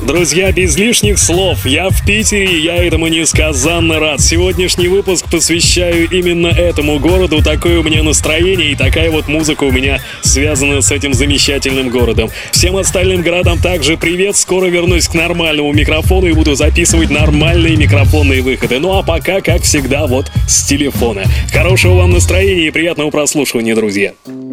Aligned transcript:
Друзья, 0.00 0.52
без 0.52 0.76
лишних 0.76 1.18
слов, 1.18 1.66
я 1.66 1.88
в 1.90 2.06
Питере, 2.06 2.60
я 2.60 2.76
этому 2.76 3.08
несказанно 3.08 3.98
рад. 3.98 4.20
Сегодняшний 4.20 4.86
выпуск 4.86 5.26
посвящаю 5.28 6.08
именно 6.08 6.46
этому 6.46 7.00
городу. 7.00 7.42
Такое 7.42 7.80
у 7.80 7.82
меня 7.82 8.04
настроение 8.04 8.70
и 8.70 8.74
такая 8.76 9.10
вот 9.10 9.26
музыка 9.26 9.64
у 9.64 9.72
меня 9.72 10.00
связана 10.22 10.82
с 10.82 10.92
этим 10.92 11.14
замечательным 11.14 11.88
городом. 11.88 12.30
Всем 12.52 12.76
остальным 12.76 13.22
городам 13.22 13.58
также 13.58 13.96
привет. 13.96 14.36
Скоро 14.36 14.66
вернусь 14.66 15.08
к 15.08 15.14
нормальному 15.14 15.72
микрофону 15.72 16.28
и 16.28 16.32
буду 16.32 16.54
записывать 16.54 17.10
нормальные 17.10 17.76
микрофонные 17.76 18.40
выходы. 18.40 18.78
Ну 18.78 18.96
а 18.96 19.02
пока, 19.02 19.40
как 19.40 19.62
всегда, 19.62 20.06
вот 20.06 20.30
с 20.46 20.64
телефона. 20.64 21.24
Хорошего 21.52 21.94
вам 21.94 22.12
настроения 22.12 22.68
и 22.68 22.70
приятного 22.70 23.10
прослушивания, 23.10 23.74
друзья. 23.74 24.12
горячо. 24.26 24.47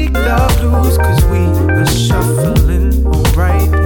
Dig 0.00 0.14
the 0.14 0.56
blues 0.60 0.96
Cause 0.96 1.24
we 1.26 1.44
are 1.74 1.84
shuffling 1.84 3.06
alright 3.06 3.79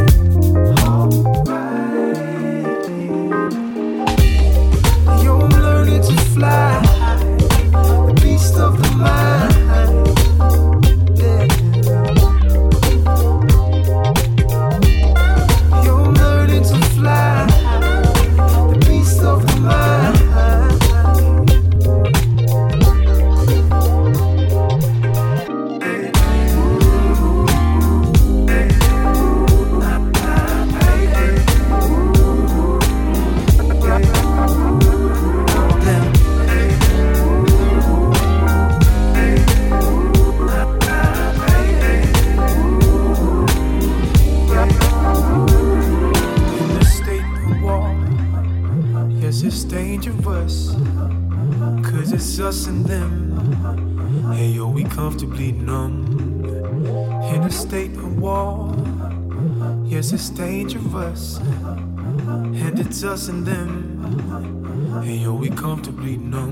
us 63.05 63.29
and 63.29 63.45
them. 63.45 65.03
Hey, 65.03 65.17
yo, 65.17 65.35
we 65.35 65.51
comfortably 65.51 66.17
numb. 66.17 66.44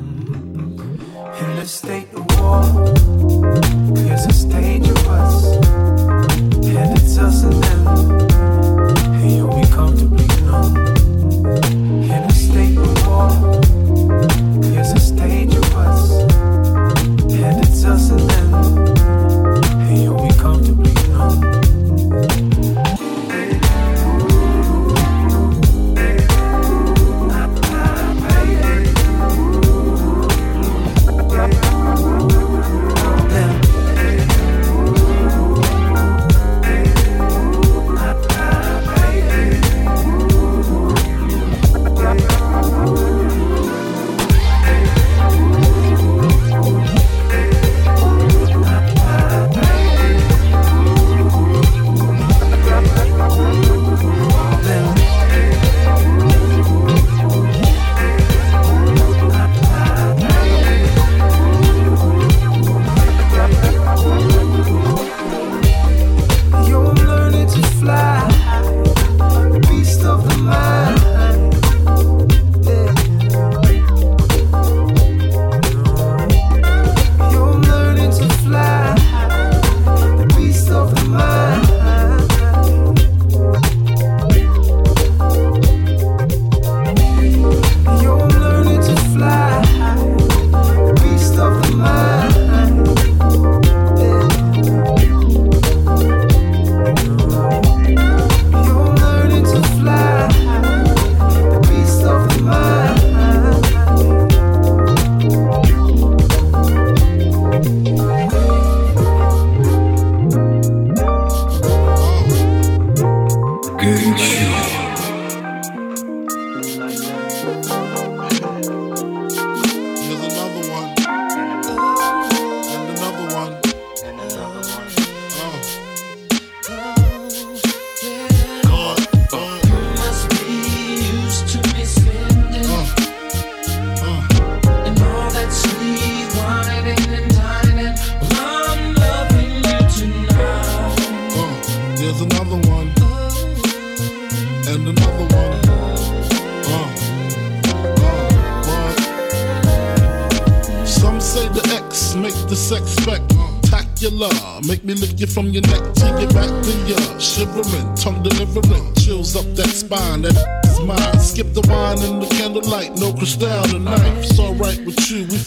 Sex 152.72 152.90
spectacular. 152.92 154.30
Make 154.66 154.84
me 154.84 154.94
lick 154.94 155.20
you 155.20 155.26
from 155.26 155.48
your 155.48 155.62
neck 155.62 155.92
to 155.94 156.06
your 156.20 156.32
back 156.32 156.48
to 156.64 156.72
your 156.88 157.20
shivering, 157.20 157.94
tongue 157.94 158.22
delivering, 158.22 158.94
chills 158.94 159.36
up 159.36 159.44
that 159.56 159.68
spine. 159.68 160.22
That 160.22 160.36
is 160.64 160.80
mine. 160.80 161.20
Skip 161.20 161.52
the 161.52 161.60
wine 161.68 161.98
and 162.00 162.22
the 162.22 162.28
candlelight, 162.34 162.96
no 162.96 163.12
crystal 163.12 163.62
tonight. 163.64 164.24
It's 164.24 164.38
alright 164.38 164.80
with 164.86 165.10
you. 165.10 165.26
We 165.26 165.38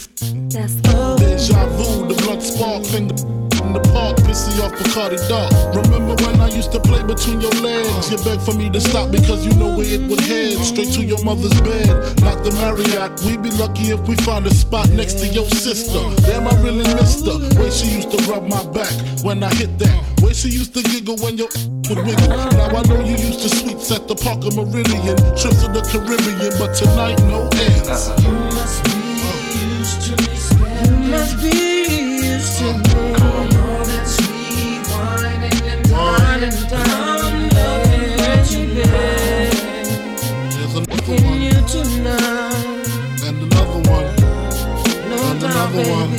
That's 0.50 0.76
Deja 0.76 1.66
vu, 1.76 2.06
the 2.06 2.14
blood 2.22 2.42
spark 2.42 2.84
finger 2.84 3.45
in 3.66 3.72
the 3.72 3.80
park, 3.90 4.16
pissy 4.18 4.54
off 4.62 4.72
Bacardi 4.72 5.18
Dark. 5.28 5.50
Remember 5.74 6.14
when 6.24 6.40
I 6.40 6.48
used 6.48 6.72
to 6.72 6.80
play 6.80 7.02
between 7.02 7.40
your 7.40 7.54
legs? 7.60 8.10
You 8.10 8.18
begged 8.22 8.42
for 8.42 8.54
me 8.54 8.70
to 8.70 8.80
stop 8.80 9.10
because 9.10 9.44
you 9.44 9.52
know 9.54 9.76
where 9.76 9.86
it 9.86 10.02
would 10.08 10.20
head. 10.20 10.58
Straight 10.64 10.92
to 10.94 11.02
your 11.04 11.22
mother's 11.24 11.58
bed, 11.60 11.88
not 12.22 12.44
the 12.44 12.52
Marriott. 12.62 13.20
We'd 13.24 13.42
be 13.42 13.50
lucky 13.50 13.90
if 13.90 14.00
we 14.06 14.14
found 14.16 14.46
a 14.46 14.54
spot 14.54 14.88
next 14.90 15.14
to 15.20 15.26
your 15.28 15.46
sister. 15.50 16.00
Damn, 16.22 16.46
I 16.46 16.54
really 16.62 16.86
missed 16.94 17.26
her. 17.26 17.38
Way 17.60 17.70
she 17.70 17.88
used 17.98 18.10
to 18.12 18.18
rub 18.30 18.46
my 18.46 18.62
back 18.70 18.92
when 19.24 19.42
I 19.42 19.52
hit 19.54 19.78
that. 19.78 20.22
Way 20.22 20.32
she 20.32 20.48
used 20.48 20.74
to 20.74 20.82
giggle 20.82 21.16
when 21.18 21.36
your 21.36 21.48
would 21.88 21.98
wiggle. 22.06 22.28
Now 22.28 22.78
I 22.78 22.82
know 22.86 23.00
you 23.00 23.16
used 23.16 23.42
to 23.42 23.48
sweets 23.48 23.90
at 23.90 24.06
the 24.06 24.14
Parker 24.14 24.50
Meridien, 24.54 25.18
trips 25.40 25.62
to 25.62 25.68
the 25.74 25.82
Caribbean, 25.90 26.52
but 26.58 26.74
tonight 26.74 27.18
no 27.26 27.48
ends. 27.66 28.10
You 28.22 28.32
must 28.54 28.84
be 28.84 28.94
used 29.74 30.00
to 30.06 30.12
me. 30.22 30.36
You 30.84 31.10
must 31.10 31.34
be 31.42 31.50
used 32.26 32.58
to 32.58 32.96
me. 32.96 33.05
One. 45.84 46.15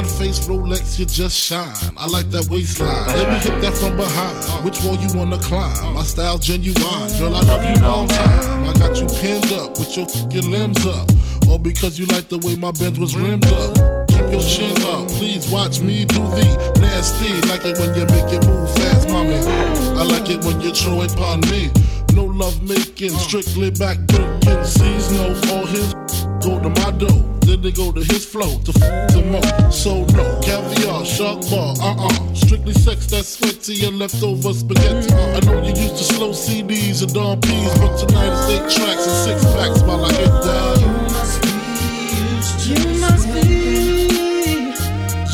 A 0.00 0.02
wine 0.02 0.18
face 0.18 0.40
Rolex, 0.48 0.98
you 0.98 1.04
just 1.06 1.36
shine. 1.36 1.74
I 1.96 2.06
like 2.06 2.30
that 2.30 2.48
waistline. 2.50 3.06
Let 3.06 3.28
me 3.28 3.38
hit 3.38 3.60
that 3.62 3.74
from 3.76 3.96
behind. 3.96 4.64
Which 4.64 4.82
wall 4.82 4.96
you 4.96 5.08
wanna 5.16 5.38
climb? 5.38 5.94
My 5.94 6.02
style 6.02 6.38
genuine. 6.38 6.74
Girl, 7.18 7.34
I 7.34 7.40
love 7.42 7.64
you 7.64 7.82
long 7.82 8.08
time. 8.08 8.68
I 8.68 8.72
got 8.74 8.96
you 9.00 9.06
pinned 9.20 9.52
up 9.52 9.78
with 9.78 9.96
your 9.96 10.06
fucking 10.06 10.50
limbs 10.50 10.86
up. 10.86 11.08
All 11.48 11.58
because 11.58 11.98
you 11.98 12.06
like 12.06 12.28
the 12.28 12.38
way 12.38 12.56
my 12.56 12.72
Benz 12.72 12.98
was 12.98 13.16
rimmed 13.16 13.46
up. 13.46 13.76
Keep 14.08 14.30
your 14.32 14.42
chin 14.42 14.76
up, 14.84 15.08
please 15.08 15.50
watch 15.50 15.80
me 15.80 16.04
do 16.04 16.22
the 16.36 16.46
nasty. 16.80 17.32
Like 17.48 17.64
it 17.64 17.78
when 17.78 17.94
you 17.94 18.06
make 18.06 18.32
it 18.32 18.46
move 18.46 18.70
fast, 18.74 19.08
mommy. 19.08 19.40
I 19.98 20.04
like 20.04 20.30
it 20.30 20.44
when 20.44 20.60
you 20.60 20.72
throw 20.72 21.02
it 21.02 21.12
upon 21.14 21.40
me. 21.50 21.70
No 22.14 22.24
love 22.24 22.62
making, 22.62 23.10
strictly 23.10 23.70
back 23.70 23.98
breaking. 24.06 24.64
Sees 24.64 25.10
no 25.12 25.28
all 25.52 25.66
his 25.66 25.94
go 26.40 26.58
to 26.58 26.68
my 26.70 26.90
dough. 26.92 27.22
Then 27.46 27.62
they 27.62 27.72
go 27.72 27.92
to 27.92 28.00
his 28.00 28.24
flow 28.24 28.58
to 28.58 28.72
f 28.82 29.12
them 29.12 29.34
up. 29.34 29.72
So 29.72 30.04
no 30.16 30.40
caviar, 30.42 31.04
shark 31.04 31.40
bar, 31.50 31.74
uh 31.80 32.06
uh. 32.08 32.34
Strictly 32.34 32.72
sex 32.74 33.06
that's 33.06 33.28
sweaty 33.28 33.86
and 33.86 33.98
leftover 33.98 34.52
spaghetti. 34.52 35.12
I 35.12 35.40
know 35.40 35.62
you 35.62 35.74
used 35.74 35.96
to 35.96 36.04
slow 36.04 36.30
CDs 36.30 37.02
and 37.02 37.12
Don 37.12 37.40
P's, 37.40 37.78
but 37.78 37.96
tonight 37.98 38.32
it's 38.32 38.50
eight 38.54 38.66
tracks 38.76 39.06
and 39.06 39.18
six 39.26 39.44
packs 39.54 39.82
while 39.82 40.04
I 40.04 40.10
get 40.12 40.32
down. 40.44 40.78
You 42.68 43.00
must 43.00 43.26
be 43.32 43.50
used 43.50 43.66
to, 44.08 44.22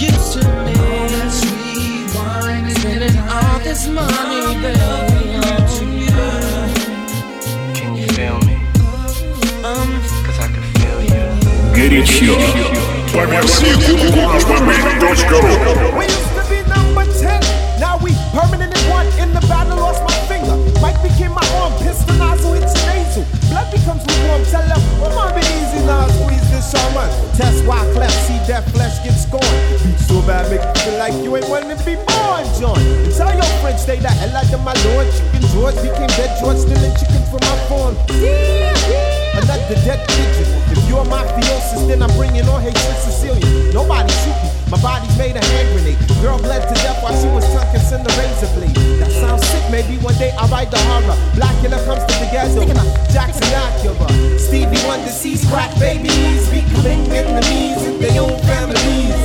you 0.00 0.08
used 0.08 0.32
to 0.34 0.40
me. 0.64 0.74
Spending 2.80 3.18
all 3.18 3.58
this 3.60 3.86
money, 3.88 4.40
baby, 4.62 5.05
10, 17.14 17.40
now 17.78 17.96
we 18.02 18.10
permanently 18.34 18.82
one 18.90 19.06
in 19.22 19.32
the 19.32 19.40
battle, 19.46 19.78
lost 19.78 20.02
my 20.02 20.18
finger. 20.26 20.58
Mike 20.82 21.00
became 21.00 21.30
my 21.30 21.46
arm, 21.62 21.72
pistol 21.78 22.14
nozzle 22.18 22.54
hits 22.54 22.74
your 22.74 22.86
nasal. 22.90 23.24
Blood 23.48 23.70
becomes 23.70 24.02
lukewarm, 24.02 24.42
tell 24.50 24.66
them, 24.66 24.82
come 24.98 25.14
oh, 25.14 25.30
on, 25.30 25.34
be 25.38 25.46
easy 25.46 25.80
now, 25.86 26.10
squeeze 26.18 26.42
this 26.50 26.74
on 26.74 27.06
Test 27.38 27.64
why 27.64 27.78
cleft, 27.94 28.18
see 28.26 28.38
that 28.50 28.66
flesh 28.74 28.98
get 29.06 29.14
scorned. 29.14 29.46
So 30.10 30.20
bad, 30.26 30.50
make 30.50 30.66
you 30.66 30.74
feel 30.82 30.98
like 30.98 31.14
you 31.22 31.36
ain't 31.36 31.48
wanting 31.48 31.70
to 31.70 31.78
be 31.86 31.94
born, 31.94 32.44
John. 32.58 32.82
Tell 33.14 33.30
your 33.30 33.50
friends, 33.62 33.82
stay 33.82 34.02
the 34.02 34.10
hell 34.10 34.34
out 34.34 34.52
of 34.52 34.60
my 34.66 34.74
lord. 34.90 35.06
Chicken 35.14 35.42
George 35.54 35.78
became 35.78 36.10
dead 36.18 36.34
George, 36.42 36.58
stealing 36.58 36.94
chicken 36.98 37.22
from 37.30 37.46
my 37.46 37.56
phone. 37.70 37.94
Yeah, 38.18 38.74
yeah 38.90 39.25
another 39.36 39.76
dead 39.84 40.00
pigeon. 40.08 40.48
If 40.72 40.88
you're 40.88 41.04
mafiosis, 41.04 41.88
then 41.88 42.02
I'm 42.02 42.12
bringing 42.16 42.48
on 42.48 42.62
hatred 42.62 42.96
Sicilian. 43.04 43.72
Nobody 43.72 44.12
shoot 44.24 44.36
me, 44.42 44.48
my 44.70 44.80
body's 44.80 45.16
made 45.18 45.36
a 45.36 45.44
hand 45.44 45.68
grenade. 45.72 46.00
Girl 46.20 46.38
bled 46.38 46.62
to 46.68 46.74
death 46.80 47.02
while 47.02 47.14
she 47.20 47.28
was 47.28 47.44
tucked 47.52 47.76
in 47.76 48.02
the 48.02 48.12
razor 48.16 48.50
blade. 48.56 48.76
That 48.98 49.12
sounds 49.12 49.46
sick, 49.46 49.64
maybe 49.70 50.00
one 50.02 50.16
day 50.18 50.32
I'll 50.38 50.48
write 50.48 50.70
the 50.70 50.78
horror. 50.88 51.16
Black 51.36 51.54
killer 51.60 51.80
comes 51.84 52.02
to 52.04 52.14
the 52.18 52.28
ghetto. 52.32 52.64
Jackson 53.12 53.48
Acura. 53.52 54.08
Stevie 54.38 54.80
Wonder 54.86 55.10
sees 55.10 55.44
crack 55.48 55.72
babies 55.78 56.48
becoming 56.50 57.06
enemies 57.12 57.82
in 57.84 58.00
their 58.00 58.20
own 58.20 58.38
families. 58.44 59.16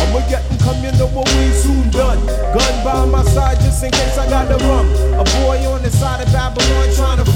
I'ma 0.00 0.20
get 0.28 0.42
them 0.48 0.58
come, 0.58 0.82
you 0.82 0.92
know 0.98 1.08
what 1.08 1.28
we 1.36 1.50
soon 1.52 1.90
done. 1.90 2.18
Gun 2.56 2.74
by 2.84 3.04
my 3.06 3.22
side 3.24 3.60
just 3.60 3.84
in 3.84 3.90
case 3.90 4.18
I 4.18 4.28
got 4.28 4.48
the 4.48 4.58
rum. 4.64 4.86
A 5.20 5.24
boy 5.44 5.60
on 5.68 5.82
the 5.82 5.90
side 5.90 6.26
of 6.26 6.32
Babylon 6.32 6.88
trying 6.96 7.24
to 7.24 7.30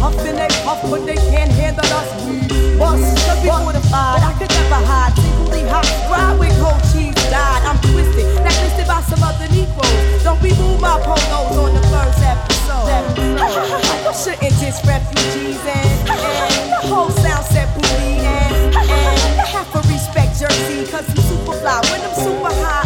huffing 0.00 0.36
they 0.36 0.48
puff, 0.64 0.80
but 0.88 1.04
they 1.04 1.20
can't 1.28 1.52
handle 1.52 1.84
us. 1.84 2.08
We 2.24 2.40
bust, 2.80 3.04
cause 3.28 3.40
we 3.44 3.52
fortified. 3.52 4.24
I 4.24 4.32
could 4.40 4.48
never 4.48 4.80
hide, 4.80 5.12
singly 5.20 5.62
hot. 5.68 5.84
Ride 6.08 6.40
with 6.40 6.56
cold 6.56 6.80
cheese, 6.90 7.14
died. 7.28 7.62
I'm 7.68 7.76
twisted, 7.92 8.24
twisted 8.24 8.88
by 8.88 9.04
some 9.04 9.22
other 9.22 9.46
Negroes. 9.52 10.24
Don't 10.24 10.40
be 10.42 10.56
move 10.56 10.80
my 10.80 10.96
polos 11.04 11.56
on 11.60 11.76
the 11.76 11.84
first 11.92 12.20
episode. 12.24 12.88
You 14.08 14.12
shouldn't 14.24 14.56
diss 14.56 14.80
refugees 14.88 15.60
and, 15.68 16.08
and 16.08 16.72
the 16.72 16.80
whole 16.88 17.12
sound 17.20 17.44
set 17.44 17.68
booty 17.76 18.24
and, 18.24 18.74
and 18.74 19.48
have 19.52 19.68
to 19.72 19.80
respect 19.86 20.40
Jersey 20.40 20.90
cause 20.90 21.08
I'm 21.08 21.20
super 21.28 21.52
fly 21.60 21.80
when 21.92 22.00
I'm 22.00 22.14
super 22.16 22.52
high 22.64 22.79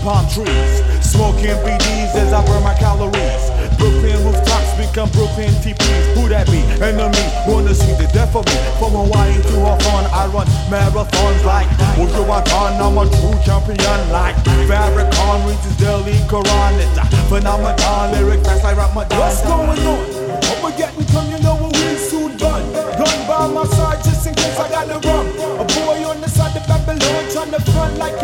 palm 0.00 0.26
trees. 0.28 0.82
Smoking 1.04 1.56
BDs 1.64 2.14
as 2.16 2.32
I 2.32 2.44
burn 2.46 2.62
my 2.62 2.74
calories. 2.74 3.44
Brooklyn 3.76 4.16
rooftops 4.24 4.72
become 4.76 5.08
Brooklyn 5.10 5.52
TPs. 5.64 6.04
Who 6.16 6.28
that 6.28 6.46
be? 6.48 6.60
Enemy, 6.80 7.24
wanna 7.48 7.74
see 7.74 7.92
the 7.96 8.08
death 8.12 8.34
of 8.36 8.44
me. 8.44 8.58
From 8.78 8.92
Hawaii 8.92 9.34
to 9.34 9.56
Hawthorne, 9.64 10.08
I 10.12 10.26
run 10.28 10.46
marathons 10.68 11.44
like 11.44 11.68
Wujo 11.96 12.24
Watan. 12.28 12.80
I'm 12.80 12.98
a 12.98 13.04
true 13.08 13.38
champion 13.44 14.00
like 14.12 14.36
Farrakhan 14.68 15.38
reaches 15.48 15.76
Delhi, 15.76 16.12
daily 16.12 16.28
Quran. 16.28 16.72
It's 16.80 16.98
a 16.98 17.04
phenomenon, 17.28 18.12
lyric 18.12 18.44
fast 18.44 18.64
like 18.64 18.76
Ramadan. 18.76 19.18
What's 19.18 19.42
going 19.42 19.80
on? 19.84 20.20
I'ma 20.50 20.70
come, 21.12 21.30
you 21.30 21.38
know 21.42 21.56
what 21.56 21.72
we 21.72 21.96
soon 21.96 22.36
done. 22.36 22.64
Gun 22.72 23.18
by 23.26 23.46
my 23.48 23.64
side 23.64 24.02
just 24.04 24.26
in 24.26 24.34
case 24.34 24.58
I 24.58 24.68
gotta 24.70 24.98
run. 25.08 25.26
A 25.58 25.64
boy 25.64 26.04
on 26.04 26.20
the 26.20 26.28
side 26.28 26.56
of 26.56 26.66
Babylon 26.68 27.24
trying 27.32 27.50
to 27.50 27.60
run 27.72 27.98
like 27.98 28.20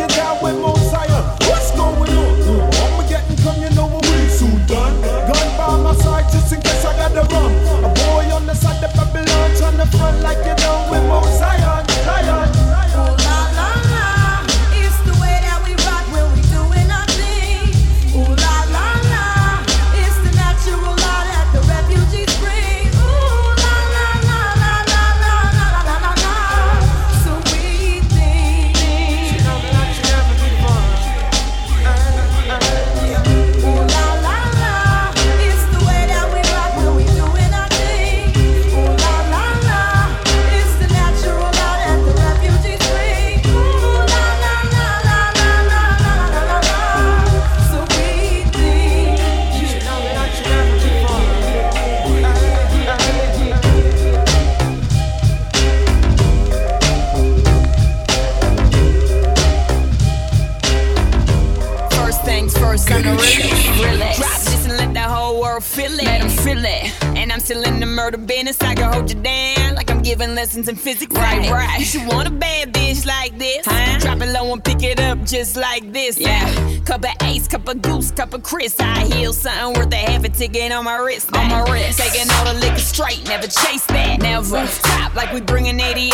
giving 70.17 70.35
lessons 70.35 70.67
in 70.67 70.75
physics. 70.75 71.15
Right, 71.15 71.49
right. 71.51 71.79
You 71.79 71.85
should 71.85 72.07
want 72.07 72.27
a 72.27 72.31
bad 72.31 72.73
bitch 72.73 73.05
like 73.05 73.37
this. 73.37 73.65
Huh? 73.65 73.99
Drop 73.99 74.21
it 74.21 74.31
low 74.31 74.51
and 74.51 74.63
pick 74.63 74.81
it 74.81 74.99
up 74.99 75.23
just 75.23 75.55
like 75.55 75.91
this. 75.91 76.19
Yeah. 76.19 76.79
Cup 76.85 77.03
of 77.03 77.11
ace, 77.23 77.47
cup 77.47 77.67
of 77.67 77.81
goose, 77.81 78.11
cup 78.11 78.33
of 78.33 78.41
Chris. 78.41 78.75
I 78.79 79.05
heal 79.05 79.33
something 79.33 79.79
worth 79.79 79.93
a 79.93 79.97
half 79.97 80.23
a 80.23 80.29
ticket 80.29 80.71
on 80.71 80.85
my 80.85 80.97
wrist. 80.97 81.35
On 81.35 81.47
my 81.49 81.61
wrist. 81.69 81.99
Taking 81.99 82.31
all 82.31 82.45
the 82.45 82.59
liquor 82.59 82.79
straight, 82.79 83.27
never 83.27 83.47
chase 83.47 83.85
that. 83.87 84.19
Never. 84.19 84.65
Stop 84.67 85.15
like 85.15 85.31
we 85.33 85.41
bringing 85.41 85.79
88 85.79 86.11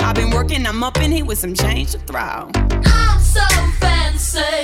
I've 0.00 0.14
been 0.14 0.30
working, 0.30 0.66
I'm 0.66 0.84
up 0.84 0.98
in 0.98 1.10
here 1.10 1.24
with 1.24 1.38
some 1.38 1.54
change 1.54 1.92
to 1.92 1.98
throw. 1.98 2.50
I'm 2.54 3.20
so 3.20 3.44
fancy. 3.80 4.63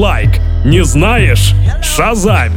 Лайк. 0.00 0.30
Не 0.64 0.82
знаешь? 0.82 1.54
Шазамь. 1.82 2.52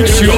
Me. 0.00 0.31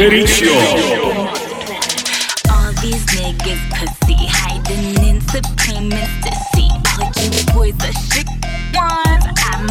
Горячо. 0.00 0.56
All 2.48 2.72
these 2.80 3.04
niggas 3.12 3.60
hiding 4.32 4.96
in. 5.04 5.20
All 6.96 7.36
you 7.36 7.44
boys 7.52 7.76
are 7.84 7.92
ones. 8.72 9.24
I'm 9.52 9.68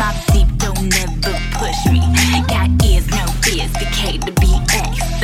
don't 0.60 0.94
ever 1.02 1.34
push 1.58 1.82
me. 1.90 2.02
Got 2.46 2.70
ears, 2.86 3.10
no 3.10 3.26
fears, 3.42 3.74
to 3.74 3.86
BX. 4.38 5.20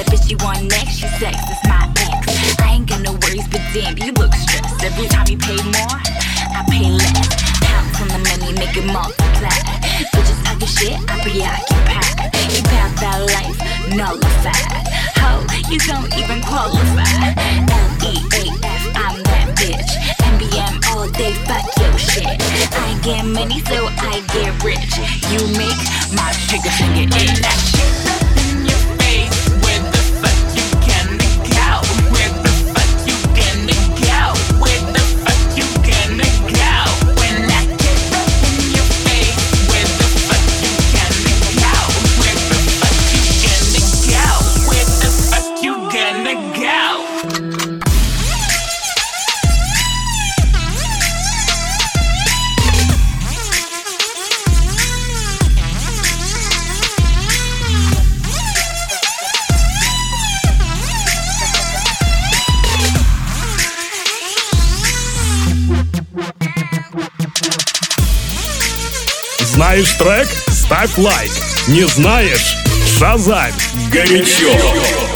Next, 0.70 0.98
she 0.98 1.08
sex 1.22 1.38
my 1.70 1.86
ex. 2.10 2.60
I 2.60 2.74
ain't 2.74 2.90
got 2.90 3.02
no 3.02 3.12
worries, 3.12 3.48
but 3.48 3.62
damn, 3.76 3.96
you 4.00 4.12
look 4.14 4.34
stressed. 4.34 4.84
Every 4.84 5.08
time 5.08 5.28
you 5.30 5.38
pay 5.38 5.62
more, 5.70 6.02
I 6.50 6.66
pay 6.68 6.90
less. 6.90 7.30
On 8.02 8.08
the 8.08 8.18
money, 8.26 8.54
make 8.58 8.76
it 8.76 8.86
multiply. 8.92 9.54
Bitches 10.14 10.44
talking 10.44 10.68
shit, 10.68 10.98
I 11.08 11.22
preoccupied 11.22 12.25
nullified. 13.96 14.88
Ho, 15.24 15.42
you 15.72 15.80
don't 15.80 16.12
even 16.18 16.42
qualify. 16.42 17.32
L-E-A-F, 17.72 18.84
I'm 18.96 19.24
that 19.24 19.56
bitch. 19.56 19.92
NBM 20.20 20.74
all 20.92 21.08
day, 21.10 21.34
fuck 21.48 21.66
your 21.80 21.98
shit. 21.98 22.28
I 22.76 23.00
get 23.02 23.24
money, 23.26 23.60
so 23.62 23.88
I 23.88 24.22
get 24.34 24.52
rich. 24.64 25.00
You 25.32 25.48
make 25.58 25.80
my 26.12 26.32
trigger 26.48 26.72
finger 26.76 27.08
itch. 27.16 28.05
Знаешь 69.56 69.94
трек? 69.94 70.28
Ставь 70.50 70.98
лайк. 70.98 71.32
Не 71.70 71.88
знаешь? 71.88 72.58
Шазам! 72.86 73.54
Горячо! 73.90 74.52
Горячо. 74.52 75.15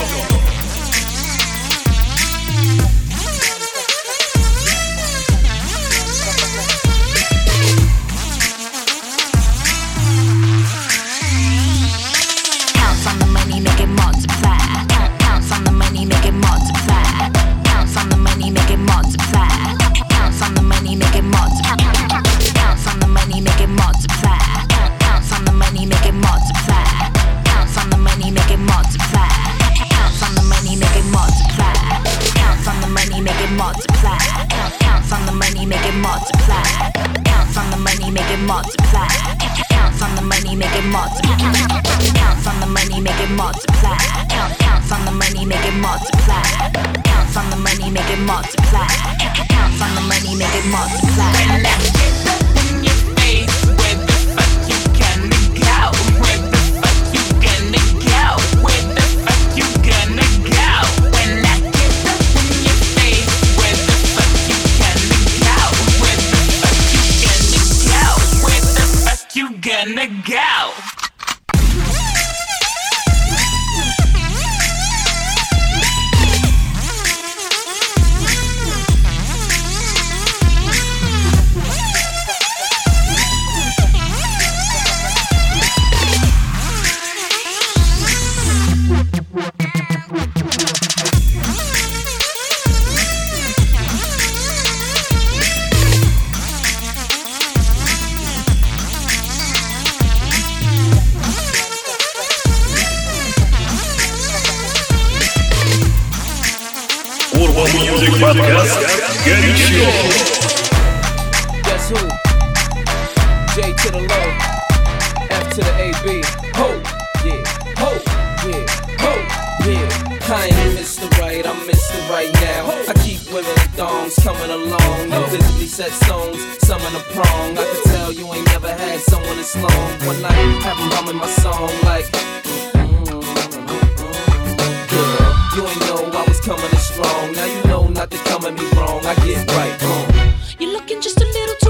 coming 124.24 124.52
along. 124.52 125.12
You 125.12 125.22
physically 125.28 125.68
set 125.68 125.92
stones. 125.92 126.40
some 126.68 126.82
in 126.82 126.94
the 126.94 127.04
prong. 127.14 127.58
I 127.58 127.64
can 127.64 127.84
tell 127.94 128.12
you 128.12 128.26
ain't 128.34 128.48
never 128.48 128.72
had 128.72 129.00
someone 129.02 129.40
as 129.40 129.56
long. 129.56 129.90
One 130.08 130.22
night, 130.22 130.62
have 130.66 130.78
them 130.78 130.92
humming 130.96 131.18
my 131.18 131.30
song 131.44 131.70
like. 131.84 132.06
Mm-hmm, 132.12 133.20
mm-hmm, 133.20 133.90
mm-hmm, 134.10 134.80
Girl, 134.94 135.32
you 135.56 135.62
ain't 135.72 135.84
know 135.88 136.20
I 136.20 136.24
was 136.28 136.40
coming 136.42 136.72
as 136.72 136.86
strong. 136.88 137.32
Now 137.34 137.46
you 137.46 137.64
know 137.66 137.88
not 137.88 138.12
to 138.12 138.18
come 138.30 138.46
at 138.46 138.54
me 138.54 138.66
wrong. 138.78 139.06
I 139.06 139.16
get 139.26 139.40
right. 139.54 139.76
Uh. 139.82 140.34
You're 140.60 140.74
looking 140.74 141.02
just 141.02 141.20
a 141.22 141.26
little 141.26 141.56
too 141.64 141.69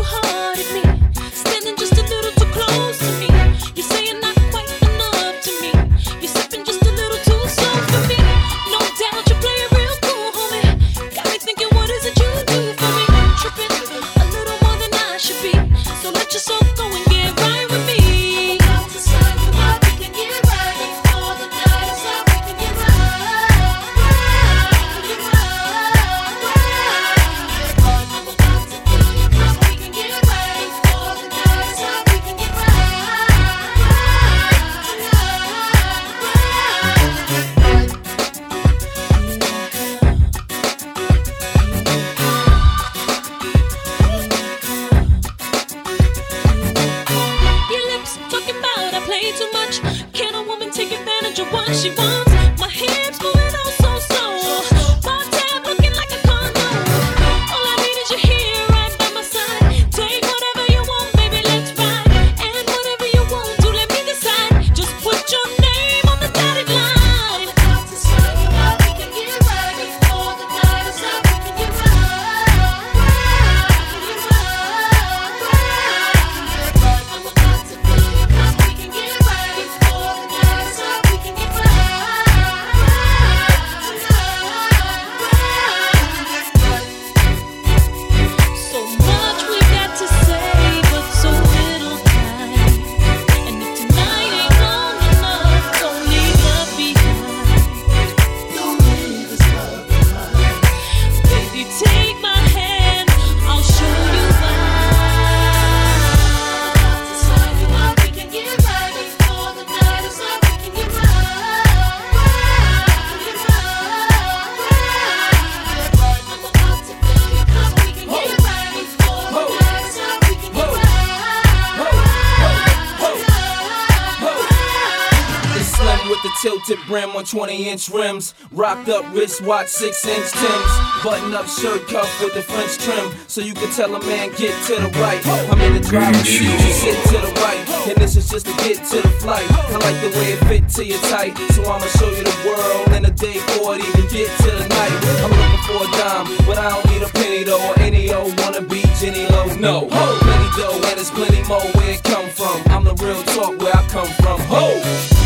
20 127.29 127.69
inch 127.69 127.89
rims. 127.89 128.33
Rocked 128.51 128.89
up 128.89 129.05
wristwatch, 129.13 129.67
6 129.67 130.05
inch 130.05 130.31
Tims. 130.31 130.71
Button 131.03 131.33
up 131.33 131.47
shirt 131.47 131.87
cuff 131.87 132.09
with 132.21 132.33
the 132.33 132.41
French 132.41 132.77
trim. 132.77 133.13
So 133.27 133.41
you 133.41 133.53
can 133.53 133.71
tell 133.71 133.95
a 133.95 133.99
man, 134.05 134.29
get 134.35 134.55
to 134.65 134.75
the 134.81 134.89
right. 134.99 135.21
I'm 135.51 135.61
in 135.61 135.73
the 135.73 135.79
driver's 135.79 136.27
seat, 136.27 136.49
you 136.49 136.73
sit 136.73 136.97
to 137.13 137.17
the 137.21 137.31
right. 137.41 137.87
And 137.87 137.97
this 137.97 138.15
is 138.15 138.29
just 138.29 138.47
to 138.47 138.53
get 138.63 138.83
to 138.91 139.01
the 139.01 139.09
flight. 139.21 139.45
I 139.51 139.77
like 139.77 140.01
the 140.01 140.17
way 140.17 140.33
it 140.33 140.39
fit 140.49 140.67
to 140.75 140.85
your 140.85 140.99
tight. 141.09 141.37
So 141.53 141.61
I'ma 141.63 141.85
show 141.97 142.09
you 142.09 142.23
the 142.23 142.37
world 142.45 142.97
in 142.97 143.05
a 143.05 143.11
day 143.11 143.37
for 143.53 143.75
it, 143.75 143.85
even 143.85 144.09
get 144.09 144.29
to 144.43 144.51
the 144.51 144.67
night. 144.67 144.95
I'm 145.21 145.29
looking 145.29 145.63
for 145.69 145.85
a 145.85 145.89
dime, 146.01 146.25
but 146.47 146.57
I 146.57 146.69
don't 146.69 146.85
need 146.91 147.03
a 147.03 147.09
penny 147.13 147.43
though. 147.43 147.61
Or 147.69 147.79
any 147.79 148.11
old 148.11 148.37
wanna 148.41 148.61
be 148.61 148.81
Jenny 148.99 149.27
Low. 149.29 149.45
No, 149.55 149.87
ho, 149.91 150.17
plenty 150.21 150.49
dough, 150.57 150.73
and 150.73 150.97
there's 150.97 151.11
plenty 151.11 151.47
more 151.47 151.61
where 151.77 151.93
it 151.93 152.03
come 152.03 152.27
from. 152.29 152.57
I'm 152.73 152.83
the 152.83 152.95
real 152.95 153.21
talk 153.37 153.59
where 153.61 153.75
I 153.75 153.85
come 153.87 154.07
from. 154.23 154.39
Ho! 154.49 155.18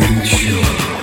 Bubble 0.00 0.93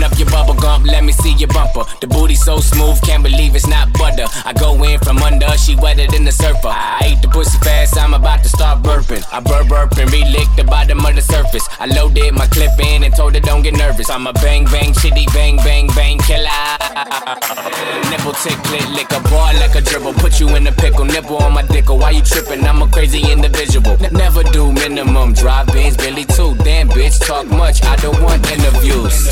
open 0.00 0.12
up 0.12 0.18
your 0.18 0.30
bubble 0.30 0.54
gum, 0.54 0.84
let 0.84 1.04
me 1.04 1.12
see 1.12 1.32
your 1.34 1.48
bumper. 1.48 1.84
The 2.00 2.06
booty 2.06 2.34
so 2.34 2.58
smooth, 2.58 3.00
can't 3.02 3.22
believe 3.22 3.54
it's 3.54 3.66
not 3.66 3.92
butter. 3.92 4.26
I 4.44 4.52
go 4.52 4.82
in 4.84 4.98
from 5.00 5.18
under, 5.18 5.50
she 5.58 5.76
wetter 5.76 6.06
than 6.06 6.24
the 6.24 6.32
surfer. 6.32 6.68
I 6.68 7.12
ate 7.12 7.22
the 7.22 7.28
pussy 7.28 7.58
fast, 7.58 7.98
I'm 7.98 8.14
about 8.14 8.42
to 8.42 8.48
start 8.48 8.82
burping. 8.82 9.22
I 9.32 9.40
burp 9.40 9.68
burp 9.68 9.92
and 9.98 10.10
relick 10.10 10.48
the 10.56 10.64
bottom 10.64 11.04
of 11.04 11.14
the 11.14 11.22
surface. 11.22 11.66
I 11.78 11.86
loaded 11.86 12.34
my 12.34 12.46
clip 12.46 12.78
in 12.78 13.04
and 13.04 13.14
told 13.14 13.34
her 13.34 13.40
don't 13.40 13.62
get 13.62 13.74
nervous. 13.74 14.10
I'm 14.10 14.26
a 14.26 14.32
bang 14.32 14.64
bang 14.64 14.92
shitty 14.92 15.32
bang 15.34 15.56
bang 15.56 15.88
bang 15.88 16.18
killer. 16.18 16.48
Nipple 18.10 18.32
tick 18.32 18.58
click 18.64 18.88
lick 18.90 19.10
a 19.12 19.20
ball 19.28 19.52
like 19.60 19.74
a 19.74 19.80
dribble. 19.80 20.14
Put 20.14 20.40
you 20.40 20.48
in 20.56 20.66
a 20.66 20.72
pickle, 20.72 21.04
nipple 21.04 21.36
on 21.38 21.52
my 21.52 21.62
dickle. 21.62 21.98
Why 21.98 22.10
you 22.10 22.22
tripping? 22.22 22.64
I'm 22.64 22.82
a 22.82 22.88
crazy 22.88 23.20
individual. 23.30 23.96
N- 24.02 24.12
never 24.12 24.42
do 24.44 24.72
minimum. 24.72 25.34
Drive 25.34 25.66
Benz, 25.68 25.96
Billy 25.96 26.24
too. 26.24 26.54
Damn 26.64 26.88
bitch, 26.88 27.24
talk 27.26 27.46
much. 27.46 27.82
I 27.84 27.96
don't 27.96 28.20
want 28.22 28.50
interviews. 28.50 29.28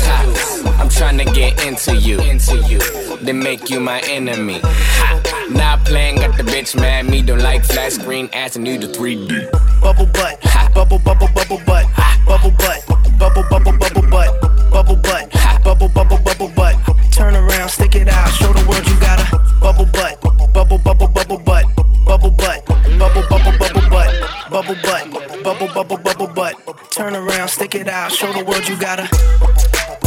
I'm 0.65 0.89
trying 0.89 1.17
to 1.17 1.25
get 1.25 1.65
into 1.65 1.95
you, 1.95 2.19
into 2.19 2.57
you. 2.67 2.79
Then 3.17 3.39
make 3.39 3.69
you 3.69 3.79
my 3.79 3.99
enemy. 4.01 4.59
Ha. 4.63 5.47
Not 5.51 5.85
playing, 5.85 6.17
got 6.17 6.37
the 6.37 6.43
bitch 6.43 6.75
mad. 6.79 7.05
Me 7.05 7.21
don't 7.21 7.39
like 7.39 7.63
flat 7.63 7.91
screen 7.91 8.29
ass 8.33 8.55
and 8.55 8.65
need 8.65 8.81
the 8.81 8.87
3D. 8.87 9.51
bubble 9.81 10.05
butt, 10.07 10.39
bubble 10.73 10.99
bubble 10.99 11.27
bubble 11.33 11.61
butt, 11.65 11.85
bubble 12.25 12.51
butt, 12.51 12.85
bubble 13.17 13.43
bubble 13.49 13.77
bubble 13.77 14.09
butt, 14.09 14.71
bubble 14.71 14.95
butt, 14.95 15.31
bubble 15.63 15.89
bubble 15.89 16.19
bubble 16.23 16.49
butt. 16.55 16.75
Turn 17.11 17.35
around, 17.35 17.69
stick 17.69 17.95
it 17.95 18.07
out, 18.07 18.29
show 18.29 18.53
the 18.53 18.65
world 18.69 18.85
you 18.87 18.99
got 18.99 19.19
a 19.19 19.59
bubble 19.59 19.85
butt, 19.85 20.21
bubble 20.53 20.77
bubble 20.77 21.07
bubble 21.07 21.39
butt, 21.39 21.65
bubble 22.05 22.31
butt, 22.31 22.65
bubble 22.97 23.23
bubble 23.29 23.57
bubble 23.57 23.89
butt, 23.89 24.49
bubble 24.49 24.75
butt, 24.83 25.43
bubble 25.43 25.67
bubble 25.73 25.97
bubble 25.97 26.27
butt. 26.27 26.55
Turn 26.91 27.15
around, 27.15 27.47
stick 27.49 27.75
it 27.75 27.87
out, 27.87 28.11
show 28.11 28.31
the 28.33 28.43
world 28.45 28.67
you 28.67 28.79
got 28.79 28.99
a 28.99 29.98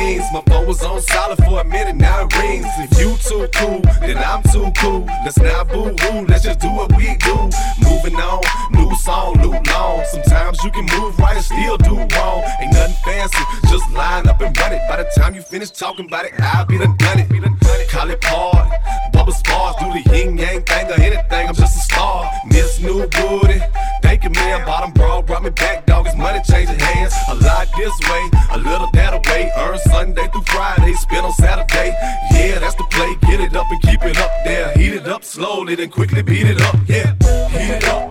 My 0.00 0.42
phone 0.46 0.66
was 0.66 0.82
on 0.82 1.02
silent 1.02 1.44
for 1.44 1.60
a 1.60 1.64
minute, 1.64 1.96
now 1.96 2.24
it 2.24 2.38
rings. 2.38 2.66
If 2.78 2.98
you 2.98 3.16
too 3.18 3.46
cool, 3.54 3.80
then 4.00 4.16
I'm 4.16 4.42
too 4.44 4.72
cool. 4.78 5.04
Let's 5.24 5.38
not 5.38 5.68
boo 5.68 5.90
hoo, 5.90 6.24
let's 6.26 6.44
just 6.44 6.58
do 6.58 6.68
what 6.68 6.90
we 6.96 7.16
do. 7.16 7.50
Moving 7.82 8.16
on, 8.16 8.40
new 8.70 8.94
song, 8.96 9.38
new 9.42 9.52
long. 9.52 10.04
Sometimes 10.10 10.64
you 10.64 10.70
can 10.70 10.86
move 10.98 11.18
right 11.18 11.36
and 11.36 11.44
still 11.44 11.76
do 11.76 11.96
wrong. 11.96 12.42
Ain't 12.62 12.72
nothing 12.72 12.96
fancy, 13.04 13.44
just 13.68 13.90
line 13.92 14.26
up 14.26 14.40
and 14.40 14.56
run 14.56 14.72
it. 14.72 14.80
By 14.88 15.02
the 15.02 15.10
time 15.20 15.34
you 15.34 15.42
finish 15.42 15.70
talking 15.70 16.06
about 16.06 16.24
it, 16.24 16.32
I'll 16.38 16.64
be 16.64 16.78
done 16.78 16.96
done 16.96 17.18
it. 17.18 17.28
Call 17.90 18.08
it 18.08 18.24
hard, 18.24 18.79
money 26.40 26.66
changing 26.66 26.78
hands. 26.78 27.14
A 27.28 27.34
lot 27.34 27.68
this 27.76 27.98
way, 28.08 28.30
a 28.50 28.58
little 28.58 28.90
that 28.92 29.14
away. 29.14 29.50
Earn 29.56 29.78
Sunday 29.78 30.28
through 30.28 30.42
Friday, 30.42 30.92
spend 30.94 31.26
on 31.26 31.32
Saturday. 31.32 31.96
Yeah, 32.32 32.58
that's 32.58 32.74
the 32.74 32.84
play. 32.84 33.16
Get 33.22 33.40
it 33.40 33.56
up 33.56 33.66
and 33.70 33.80
keep 33.82 34.02
it 34.02 34.18
up 34.18 34.30
there. 34.44 34.72
Heat 34.72 34.94
it 34.94 35.08
up 35.08 35.24
slowly, 35.24 35.74
then 35.74 35.90
quickly 35.90 36.22
beat 36.22 36.46
it 36.46 36.60
up. 36.60 36.76
Yeah, 36.86 37.14
heat 37.50 37.76
it 37.76 37.84
up 37.84 38.09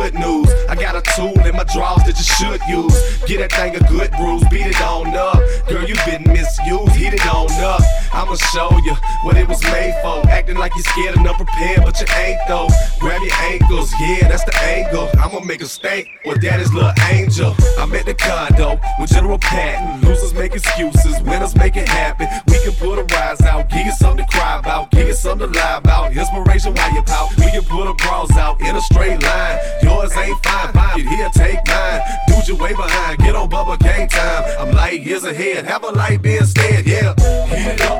good 0.00 0.14
news. 0.14 0.48
I 0.68 0.74
got 0.76 0.96
a 0.96 1.02
tool 1.14 1.38
in 1.46 1.54
my 1.54 1.64
drawers 1.64 2.02
that 2.04 2.16
you 2.16 2.24
should 2.24 2.60
use. 2.68 2.96
Get 3.26 3.38
that 3.40 3.52
thing 3.52 3.76
a 3.76 3.80
good 3.80 4.10
bruise, 4.12 4.42
beat 4.48 4.66
it 4.66 4.80
on 4.80 5.14
up. 5.14 5.36
Girl, 5.68 5.84
you 5.84 5.94
been 6.06 6.24
misused, 6.24 6.96
heat 6.96 7.12
it 7.12 7.26
on 7.26 7.50
up. 7.60 7.82
I'ma 8.12 8.34
show 8.52 8.70
you 8.84 8.94
what 9.22 9.36
it 9.36 9.46
was 9.46 9.62
made 9.64 9.94
for. 10.02 10.28
Acting 10.28 10.56
like 10.56 10.74
you're 10.74 10.84
scared 10.84 11.16
and 11.16 11.26
unprepared, 11.26 11.82
but 11.84 11.98
you 12.00 12.06
ain't 12.16 12.38
though. 12.48 12.68
Grab 12.98 13.22
your 13.22 13.34
ankles, 13.34 13.92
yeah, 14.00 14.28
that's 14.28 14.44
the 14.44 14.56
angle. 14.58 15.08
I'ma 15.18 15.40
make 15.40 15.62
a 15.62 15.66
stink 15.66 16.08
with 16.24 16.42
daddy's 16.42 16.72
little 16.72 16.92
angel. 17.10 17.54
I'm 17.78 17.94
at 17.94 18.06
the 18.06 18.14
condo 18.14 18.80
with 18.98 19.10
General 19.10 19.38
Patton. 19.38 20.00
Losers 20.06 20.34
make 20.34 20.54
excuses, 20.54 21.20
winners 21.22 21.54
make 21.54 21.76
it 21.76 21.88
happen. 21.88 22.28
We 22.48 22.58
can 22.60 22.72
put 22.72 22.98
a 22.98 23.04
rise 23.14 23.40
out, 23.42 23.70
give 23.70 23.86
you 23.86 23.92
something 23.92 24.26
to 24.26 24.30
cry 24.36 24.58
about, 24.58 24.90
give 24.90 25.06
you 25.06 25.14
something 25.14 25.52
to 25.52 25.58
lie 25.58 25.76
about. 25.76 26.16
Inspiration 26.16 26.74
while 26.74 26.92
you 26.92 27.02
pout. 27.02 27.36
We 27.36 27.50
can 27.50 27.62
put 27.62 27.88
a 27.88 27.94
bras 27.94 28.36
out 28.36 28.60
in 28.60 28.74
a 28.74 28.80
straight 28.80 29.22
line. 29.22 29.58
Yours 29.82 30.16
ain't 30.16 30.42
fine, 30.42 30.72
fine. 30.72 30.98
Get 30.98 31.08
here, 31.08 31.30
take 31.32 31.66
mine. 31.66 32.00
Dude, 32.26 32.48
you 32.48 32.56
way 32.56 32.74
behind. 32.74 33.18
Get 33.18 33.36
on 33.36 33.48
Bubba 33.48 33.78
game 33.78 34.08
time. 34.08 34.44
I'm 34.58 34.74
light 34.74 35.02
years 35.02 35.24
ahead. 35.24 35.64
Have 35.66 35.84
a 35.84 35.90
light 35.90 36.22
be 36.22 36.36
instead, 36.36 36.86
yeah. 36.86 37.14
Heat 37.46 37.74
it 37.74 37.80
up 37.82 37.99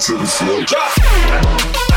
to 0.00 0.16
the 0.16 0.26
floor. 0.26 0.58
Let 0.58 1.93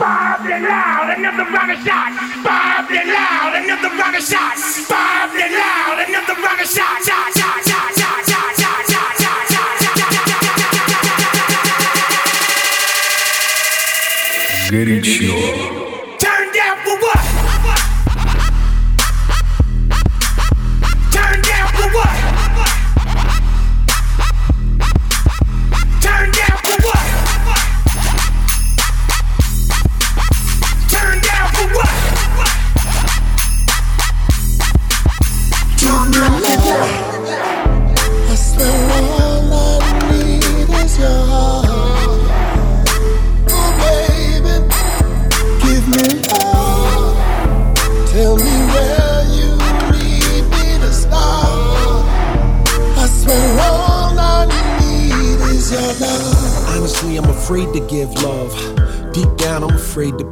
Bob 0.00 0.40
the 0.42 0.56
loud, 0.58 1.18
another 1.18 1.44
rocket 1.52 1.76
shot, 1.84 2.12
Bob 2.42 2.88
the 2.88 2.96
loud, 2.96 3.52
another 3.60 3.92
rocket 4.00 4.22
shot, 4.22 4.56
Bob 4.88 5.30
the 5.36 5.48
loud, 5.52 6.00
another 6.08 6.40
rocket 6.40 6.66
shot, 6.66 7.04
shot, 7.04 7.28
shot, 7.36 7.60
shot, 7.68 7.92
shot, 7.92 8.24
shot, 8.24 8.56
shot, 8.56 8.88
shot, 8.88 9.16
shot, 9.20 9.52
shot, 9.52 9.76
Горячо. 14.70 15.59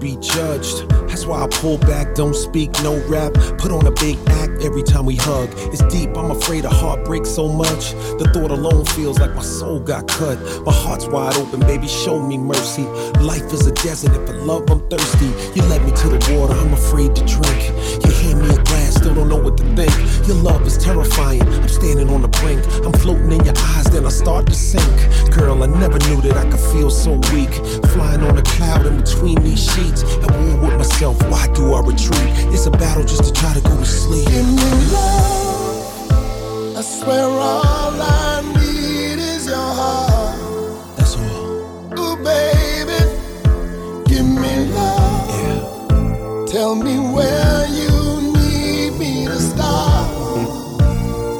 Be 0.09 0.21
judged. 0.21 0.89
That's 1.07 1.25
why 1.25 1.43
I 1.43 1.47
pull 1.47 1.77
back, 1.77 2.15
don't 2.15 2.35
speak, 2.35 2.71
no 2.81 2.93
rap. 3.07 3.33
Put 3.57 3.71
on 3.71 3.85
a 3.85 3.91
big 3.91 4.17
act 4.41 4.63
every 4.63 4.83
time 4.83 5.05
we 5.05 5.15
hug. 5.15 5.49
It's 5.73 5.83
deep, 5.93 6.17
I'm 6.17 6.31
afraid 6.31 6.65
of 6.65 6.71
heartbreak 6.71 7.25
so 7.25 7.47
much. 7.47 7.91
The 8.19 8.29
thought 8.33 8.51
alone 8.51 8.85
feels 8.85 9.19
like 9.19 9.35
my 9.35 9.43
soul 9.43 9.79
got 9.79 10.07
cut. 10.07 10.37
My 10.65 10.73
heart's 10.73 11.07
wide 11.07 11.35
open, 11.35 11.59
baby, 11.61 11.87
show 11.87 12.19
me 12.19 12.37
mercy. 12.37 12.85
Life 13.31 13.53
is 13.53 13.67
a 13.67 13.73
desert, 13.73 14.15
and 14.15 14.25
for 14.27 14.35
love, 14.51 14.69
I'm 14.71 14.81
thirsty. 14.89 15.29
You 15.55 15.61
led 15.67 15.83
me 15.85 15.91
to 15.91 16.07
the 16.09 16.19
water, 16.33 16.53
I'm 16.53 16.73
afraid 16.73 17.15
to 17.15 17.23
drink. 17.25 17.61
You 18.05 18.11
hand 18.21 18.41
me 18.41 18.49
a 18.49 18.61
glass, 18.63 18.78
still 18.99 19.15
don't 19.15 19.29
know 19.29 19.37
what 19.37 19.55
to 19.57 19.63
think. 19.75 19.93
Your 20.27 20.35
love 20.37 20.67
is 20.67 20.77
terrifying, 20.77 21.41
I'm 21.41 21.67
standing 21.69 22.09
on 22.09 22.21
the 22.21 22.27
brink. 22.27 22.61
I'm 22.85 22.91
floating 22.91 23.31
in 23.31 23.43
your 23.45 23.57
eyes, 23.71 23.85
then 23.85 24.05
I 24.05 24.09
start 24.09 24.45
to 24.47 24.53
sink. 24.53 24.97
Girl, 25.31 25.63
I 25.63 25.67
never 25.67 25.97
knew 26.09 26.19
that 26.21 26.35
I 26.35 26.43
could 26.49 26.59
feel 26.73 26.89
so 26.89 27.13
weak. 27.31 27.53
Flying 27.93 28.23
on 28.23 28.37
a 28.37 28.43
cloud 28.43 28.85
in 28.85 28.97
between 28.97 29.41
these 29.41 29.63
sheets. 29.71 30.03
At 30.23 30.31
war 30.31 30.57
with 30.63 30.75
myself, 30.77 31.17
why 31.31 31.47
do 31.53 31.73
I 31.73 31.79
retreat? 31.79 32.31
It's 32.53 32.65
a 32.65 32.71
battle 32.71 33.03
just 33.03 33.23
to 33.23 33.31
try 33.31 33.53
to 33.53 33.61
go 33.61 33.77
to 33.77 33.85
sleep. 33.85 34.27
Give 34.27 34.45
me 34.45 34.71
love. 34.91 36.77
I 36.77 36.81
swear 36.81 37.23
all 37.23 38.01
I 38.01 38.41
need 38.59 39.19
is 39.33 39.47
your 39.47 39.69
heart. 39.79 40.97
That's 40.97 41.15
all. 41.15 41.99
Ooh, 41.99 42.17
baby. 42.23 42.99
Give 44.09 44.25
me 44.25 44.53
love. 44.75 46.49
Tell 46.51 46.75
me 46.75 46.98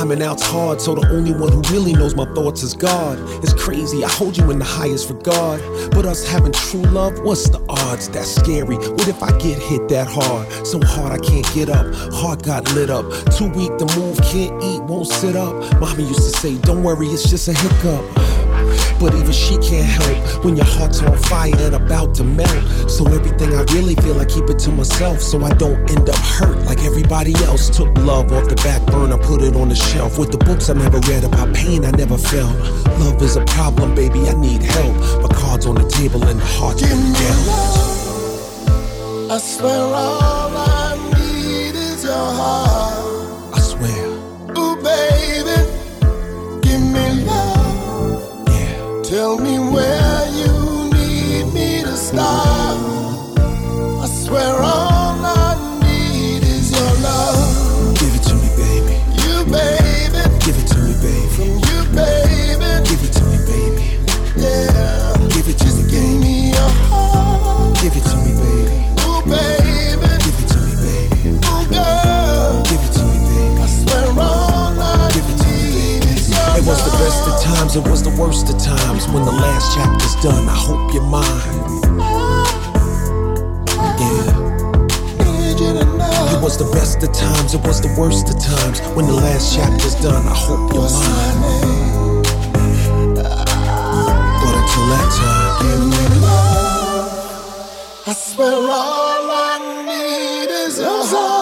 Climbing 0.00 0.22
out's 0.22 0.42
hard, 0.42 0.80
so 0.80 0.94
the 0.94 1.06
only 1.10 1.34
one 1.34 1.52
who 1.52 1.60
really 1.70 1.92
knows 1.92 2.14
my 2.14 2.24
thoughts 2.32 2.62
is 2.62 2.72
God. 2.72 3.18
It's 3.44 3.52
crazy, 3.52 4.02
I 4.02 4.08
hold 4.08 4.34
you 4.34 4.50
in 4.50 4.58
the 4.58 4.64
highest 4.64 5.10
regard. 5.10 5.60
But 5.90 6.06
us 6.06 6.26
having 6.26 6.52
true 6.52 6.80
love, 6.80 7.20
what's 7.20 7.50
the 7.50 7.62
odds? 7.68 8.08
That's 8.08 8.34
scary. 8.34 8.76
What 8.76 9.08
if 9.08 9.22
I 9.22 9.30
get 9.36 9.58
hit 9.58 9.90
that 9.90 10.08
hard? 10.08 10.50
So 10.66 10.80
hard 10.80 11.12
I 11.12 11.18
can't 11.18 11.46
get 11.52 11.68
up. 11.68 11.84
Heart 12.14 12.44
got 12.44 12.72
lit 12.72 12.88
up. 12.88 13.04
Too 13.36 13.50
weak 13.50 13.76
to 13.76 13.84
move, 13.98 14.16
can't 14.22 14.56
eat, 14.64 14.80
won't 14.84 15.06
sit 15.06 15.36
up. 15.36 15.52
Mommy 15.78 16.04
used 16.04 16.32
to 16.32 16.38
say, 16.38 16.56
Don't 16.56 16.82
worry, 16.82 17.08
it's 17.08 17.28
just 17.28 17.48
a 17.48 17.52
hiccup. 17.52 18.39
But 19.00 19.14
even 19.14 19.32
she 19.32 19.56
can't 19.56 19.86
help 19.86 20.44
when 20.44 20.56
your 20.56 20.66
heart's 20.66 21.02
on 21.02 21.16
fire 21.16 21.54
and 21.56 21.74
about 21.74 22.14
to 22.16 22.24
melt. 22.24 22.90
So 22.90 23.06
everything 23.06 23.54
I 23.54 23.62
really 23.72 23.94
feel, 23.94 24.20
I 24.20 24.26
keep 24.26 24.50
it 24.50 24.58
to 24.60 24.70
myself 24.70 25.20
so 25.20 25.42
I 25.42 25.48
don't 25.54 25.80
end 25.90 26.10
up 26.10 26.16
hurt 26.16 26.66
like 26.66 26.84
everybody 26.84 27.32
else. 27.46 27.70
Took 27.70 27.96
love 27.98 28.30
off 28.30 28.48
the 28.50 28.56
back 28.56 28.84
burner, 28.92 29.16
put 29.16 29.40
it 29.40 29.56
on 29.56 29.70
the 29.70 29.74
shelf. 29.74 30.18
With 30.18 30.30
the 30.32 30.38
books 30.38 30.68
I 30.68 30.74
never 30.74 30.98
read 31.08 31.24
about 31.24 31.54
pain 31.54 31.86
I 31.86 31.92
never 31.92 32.18
felt. 32.18 32.54
Love 33.00 33.22
is 33.22 33.36
a 33.36 33.44
problem, 33.46 33.94
baby, 33.94 34.28
I 34.28 34.34
need 34.34 34.62
help. 34.62 34.94
My 35.22 35.28
cards 35.34 35.64
on 35.64 35.76
the 35.76 35.88
table 35.88 36.22
and 36.24 36.38
the 36.38 36.44
heart's 36.44 36.82
been 36.82 37.12
dealt. 37.14 37.90
I 39.32 39.38
swear 39.38 39.94
all 39.94 40.56
I 40.56 40.96
need 41.14 41.74
is 41.74 42.04
your 42.04 42.12
heart. 42.12 42.69
Tell 49.20 49.36
me 49.38 49.58
where 49.58 50.26
you 50.32 50.88
need 50.96 51.52
me 51.52 51.82
to 51.82 51.94
start. 51.94 52.78
I 54.00 54.06
swear 54.08 54.54
all 54.62 55.20
I 55.20 55.60
need 55.84 56.42
is 56.42 56.72
your 56.72 56.92
love. 57.04 58.00
Give 58.00 58.14
it 58.16 58.22
to 58.30 58.34
me, 58.40 58.48
baby. 58.56 58.96
You, 59.20 59.44
baby. 59.44 60.24
Give 60.40 60.56
it 60.56 60.66
to 60.72 60.78
me, 60.80 60.94
baby. 61.04 61.28
From 61.36 61.52
you, 61.68 61.78
baby. 61.92 62.70
Give 62.88 63.02
it 63.04 63.12
to 63.12 63.24
me, 63.28 63.36
baby. 63.44 63.84
Yeah. 64.40 65.12
Give 65.36 65.48
it 65.52 65.58
to 65.58 65.68
me, 65.68 65.82
Give 65.84 66.00
baby. 66.00 66.16
me 66.24 66.50
your 66.56 66.72
heart. 66.88 67.76
Give 67.76 67.92
it 67.92 68.04
to 68.08 68.16
me, 68.24 68.32
baby. 68.40 68.72
Ooh, 69.04 69.20
baby. 69.28 70.08
Give 70.24 70.38
it 70.40 70.48
to 70.48 70.58
me, 70.64 70.72
baby. 70.80 71.28
Ooh, 71.44 71.64
girl. 71.68 72.64
Give 72.72 72.80
it 72.88 72.92
to 72.96 73.04
me, 73.04 73.18
baby. 73.28 73.60
I 73.60 73.66
swear 73.68 74.06
all 74.16 74.80
I 74.80 75.12
it 75.12 75.12
to 75.12 75.20
me, 75.20 75.36
baby. 75.44 76.08
need 76.08 76.08
is 76.08 76.24
your 76.32 76.56
It 76.56 76.64
was 76.64 76.80
the 76.88 76.94
best 76.96 77.20
of 77.28 77.36
times, 77.44 77.76
it 77.76 77.84
was 77.84 78.00
the 78.02 78.09
done, 80.22 80.48
I 80.48 80.54
hope 80.54 80.92
you're 80.92 81.02
mine. 81.02 81.24
Yeah. 84.00 84.32
Need 85.24 85.60
you 85.60 85.72
to 85.72 85.84
know. 85.96 86.36
It 86.36 86.42
was 86.42 86.58
the 86.58 86.68
best 86.72 87.02
of 87.02 87.12
times, 87.12 87.54
it 87.54 87.62
was 87.66 87.80
the 87.80 87.94
worst 87.98 88.28
of 88.28 88.38
times. 88.38 88.80
When 88.94 89.06
the 89.06 89.14
last 89.14 89.54
chapter's 89.54 89.94
done, 89.94 90.26
I 90.26 90.34
hope 90.34 90.72
you're 90.74 90.90
mine. 90.90 91.40
But 93.14 94.54
until 94.60 94.86
that 94.92 95.08
time, 95.16 95.50
Give 95.62 95.80
me 95.86 96.04
love. 96.20 98.06
I 98.06 98.12
swear 98.12 98.52
all 98.52 99.30
I 99.30 99.58
need 99.86 100.50
is 100.50 100.78
your 100.78 101.04
heart. 101.04 101.39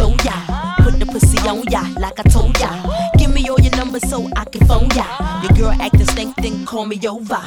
Show 0.00 0.16
ya. 0.24 0.36
Put 0.82 0.98
the 0.98 1.06
pussy 1.06 1.38
on 1.48 1.62
ya 1.68 1.82
like 2.00 2.18
I 2.18 2.24
told 2.32 2.58
ya. 2.58 2.70
Give 3.18 3.32
me 3.34 3.48
all 3.50 3.60
your 3.60 3.76
numbers 3.76 4.08
so 4.08 4.28
I 4.36 4.44
can 4.44 4.66
phone 4.66 4.88
ya. 4.96 5.04
Your 5.42 5.52
girl 5.58 5.74
acting 5.80 6.06
stink, 6.06 6.36
then 6.36 6.64
call 6.64 6.86
me 6.86 6.96
over. 7.06 7.42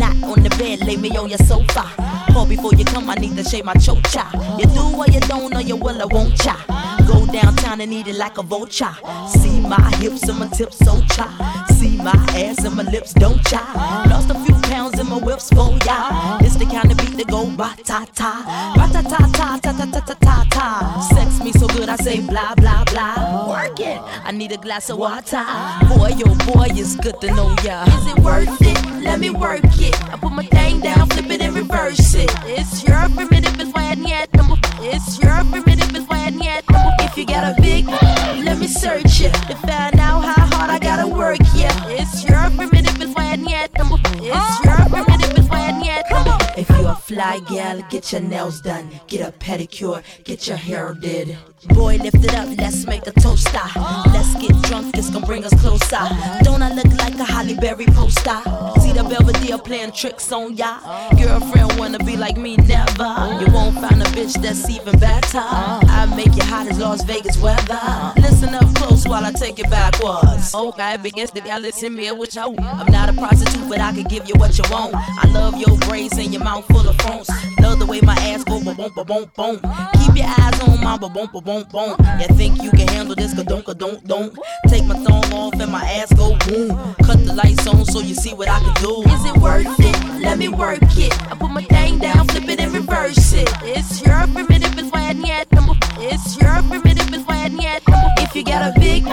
Not 0.00 0.16
on 0.24 0.42
the 0.42 0.50
bed, 0.58 0.86
lay 0.86 0.96
me 0.96 1.10
on 1.16 1.28
your 1.28 1.42
sofa. 1.50 1.84
Call 2.32 2.46
before 2.46 2.74
you 2.74 2.84
come, 2.84 3.10
I 3.10 3.14
need 3.16 3.36
to 3.36 3.44
shave 3.44 3.64
my 3.64 3.74
chocha. 3.74 4.24
You 4.58 4.66
do 4.76 4.84
or 5.00 5.06
you 5.14 5.20
don't, 5.20 5.54
or 5.54 5.60
you 5.60 5.76
will, 5.76 6.00
I 6.00 6.06
won't 6.06 6.34
cha. 6.36 6.56
Go 7.06 7.26
downtown 7.26 7.80
and 7.80 7.92
eat 7.92 8.06
it 8.06 8.16
like 8.16 8.38
a 8.38 8.42
vulture. 8.42 8.94
See 9.28 9.60
my 9.60 9.90
hips 9.96 10.22
and 10.28 10.38
my 10.38 10.48
tips 10.48 10.78
so 10.78 11.02
cha. 11.14 11.26
See 11.76 11.96
my 11.98 12.16
ass 12.42 12.64
and 12.64 12.76
my 12.76 12.84
lips 12.84 13.12
don't 13.12 13.42
cha. 13.44 13.62
Lost 14.10 14.30
a 14.30 14.34
few 14.44 14.57
pounds 14.68 14.98
in 15.00 15.08
my 15.08 15.18
whips 15.18 15.48
for 15.50 15.70
ya. 15.86 16.38
It's 16.40 16.56
the 16.56 16.66
kind 16.66 16.90
of 16.92 16.96
beat 16.98 17.16
that 17.16 17.28
go 17.28 17.46
ba 17.56 17.74
ta 17.82 18.06
ta, 18.14 18.32
ba 18.76 18.86
ta 18.92 19.02
ta 19.02 19.18
ta 19.32 19.48
ta 19.58 19.72
ta 19.72 19.84
ta 19.92 20.00
ta 20.00 20.14
ta 20.26 20.36
ta. 20.50 20.66
Sex 21.14 21.42
me 21.42 21.52
so 21.52 21.66
good 21.68 21.88
I 21.88 21.96
say 21.96 22.20
blah 22.20 22.54
blah 22.54 22.84
blah. 22.84 23.48
Work 23.48 23.80
it. 23.80 23.98
I 24.24 24.30
need 24.32 24.52
a 24.52 24.56
glass 24.56 24.90
of 24.90 24.98
water. 24.98 25.44
Boy, 25.88 26.12
yo, 26.20 26.26
oh 26.28 26.36
boy, 26.52 26.68
it's 26.70 26.96
good 26.96 27.20
to 27.20 27.28
know 27.34 27.54
ya. 27.64 27.84
Is 27.96 28.06
it 28.12 28.18
worth 28.20 28.60
it? 28.60 28.78
Let 29.02 29.20
me 29.20 29.30
work 29.30 29.64
it. 29.80 29.94
I 30.12 30.16
put 30.16 30.32
my 30.32 30.44
thing 30.44 30.80
down, 30.80 31.08
flip 31.08 31.30
it 31.30 31.40
and 31.40 31.54
reverse 31.54 32.14
it. 32.14 32.30
It's 32.44 32.84
your 32.84 33.08
primitive 33.16 33.58
it's 33.60 33.72
wet 33.72 33.98
yet. 33.98 34.28
It's 34.80 35.18
your 35.18 35.38
primitive 35.50 35.94
it's 35.96 36.08
wet 36.08 36.34
yet. 36.34 36.64
If 37.00 37.16
you 37.16 37.26
got 37.26 37.44
a 37.52 37.60
big, 37.60 37.86
let 38.46 38.58
me 38.58 38.68
search 38.68 39.20
it 39.20 39.32
to 39.48 39.54
find 39.66 39.98
out 39.98 40.20
how 40.24 40.46
hard 40.52 40.70
I 40.70 40.78
gotta 40.78 41.06
work. 41.06 41.40
Yeah, 41.54 41.72
it's 41.88 42.24
your 42.28 42.50
primitive. 42.56 42.87
It's 43.80 44.64
your 44.64 44.76
fault 44.90 45.06
that 45.06 45.22
it 45.22 45.48
when 45.50 45.84
yet 45.84 46.27
fly 46.64 47.40
gal, 47.48 47.82
get 47.90 48.12
your 48.12 48.20
nails 48.20 48.60
done, 48.60 48.88
get 49.06 49.20
a 49.26 49.32
pedicure, 49.32 50.02
get 50.24 50.46
your 50.46 50.56
hair 50.56 50.94
did. 50.94 51.36
Boy, 51.68 51.96
lift 51.96 52.24
it 52.24 52.34
up, 52.34 52.48
let's 52.56 52.86
make 52.86 53.06
a 53.06 53.12
toast. 53.12 53.52
Let's 53.52 54.34
get 54.36 54.54
drunk, 54.62 54.96
it's 54.96 55.10
gonna 55.10 55.26
bring 55.26 55.44
us 55.44 55.54
closer. 55.60 55.98
Don't 56.42 56.62
I 56.62 56.72
look 56.72 56.86
like 56.98 57.14
a 57.18 57.24
Holly 57.24 57.54
Berry 57.54 57.86
poster? 57.86 58.40
See 58.80 58.92
the 58.92 59.04
Belvedere 59.08 59.58
playing 59.58 59.92
tricks 59.92 60.30
on 60.32 60.56
ya. 60.56 60.78
Girlfriend 61.16 61.78
wanna 61.78 61.98
be 61.98 62.16
like 62.16 62.36
me, 62.36 62.56
never. 62.56 63.38
You 63.40 63.52
won't 63.52 63.74
find 63.80 64.00
a 64.00 64.06
bitch 64.14 64.40
that's 64.40 64.68
even 64.70 64.98
better. 64.98 65.42
I 65.42 66.06
make 66.14 66.34
you 66.36 66.44
hot 66.44 66.68
as 66.68 66.78
Las 66.78 67.02
Vegas 67.04 67.38
weather. 67.38 68.12
Listen 68.16 68.54
up 68.54 68.72
close 68.76 69.06
while 69.06 69.24
I 69.24 69.32
take 69.32 69.58
it 69.58 69.68
backwards. 69.70 70.54
Okay, 70.54 70.96
begins 70.98 71.30
to 71.32 71.58
listen 71.58 71.94
me 71.94 72.10
what 72.12 72.34
you. 72.34 72.42
I'm 72.58 72.90
not 72.92 73.08
a 73.08 73.12
prostitute, 73.12 73.68
but 73.68 73.80
I 73.80 73.92
can 73.92 74.04
give 74.04 74.28
you 74.28 74.34
what 74.36 74.56
you 74.56 74.64
want. 74.70 74.94
I 74.94 75.26
love 75.32 75.56
your 75.56 75.76
braids 75.78 76.16
and 76.18 76.32
your 76.32 76.44
mouth 76.48 76.66
full 76.68 76.88
of 76.88 76.96
phones. 77.02 77.28
Love 77.60 77.78
the 77.78 77.84
way 77.84 78.00
my 78.00 78.16
ass 78.30 78.42
go 78.44 78.58
ba 78.64 78.72
boom 78.74 78.90
ba 78.96 79.04
boom 79.04 79.24
boom. 79.36 79.56
Keep 79.98 80.14
your 80.20 80.30
eyes 80.40 80.58
on 80.64 80.80
my 80.82 80.96
ba 80.96 81.08
boom 81.08 81.28
ba 81.34 81.40
boom 81.40 81.62
boom. 81.72 81.94
You 82.20 82.28
think 82.38 82.62
you 82.62 82.70
can 82.70 82.88
handle 82.88 83.14
this? 83.14 83.34
Ka 83.34 83.42
don't 83.42 83.64
ka 83.64 83.74
don't 83.74 84.00
don't. 84.06 84.32
Take 84.66 84.84
my 84.86 84.96
thong 85.04 85.28
off 85.40 85.60
and 85.60 85.70
my 85.70 85.84
ass 85.98 86.10
go 86.14 86.36
boom. 86.46 86.68
Cut 87.06 87.18
the 87.26 87.34
lights 87.34 87.66
on 87.66 87.84
so 87.84 88.00
you 88.00 88.14
see 88.14 88.32
what 88.32 88.48
I 88.48 88.60
can 88.60 88.74
do. 88.86 88.92
Is 89.14 89.24
it 89.30 89.36
worth 89.36 89.80
it? 89.90 89.96
Let 90.22 90.38
me 90.38 90.48
work 90.48 90.80
it. 91.06 91.12
I 91.30 91.34
put 91.36 91.50
my 91.50 91.64
thing 91.64 91.98
down, 91.98 92.26
flip 92.28 92.48
it 92.48 92.60
and 92.60 92.72
reverse 92.72 93.32
it. 93.34 93.48
It's 93.62 94.00
your 94.06 94.26
primitive 94.32 94.78
is 94.78 94.90
why 94.90 95.12
yet. 95.12 95.48
It's 96.00 96.40
your 96.40 96.62
primitive 96.70 97.12
is 97.12 97.24
why 97.26 97.46
yet. 97.48 97.82
If 98.24 98.34
you 98.34 98.44
got 98.44 98.62
a 98.70 98.80
big, 98.80 99.04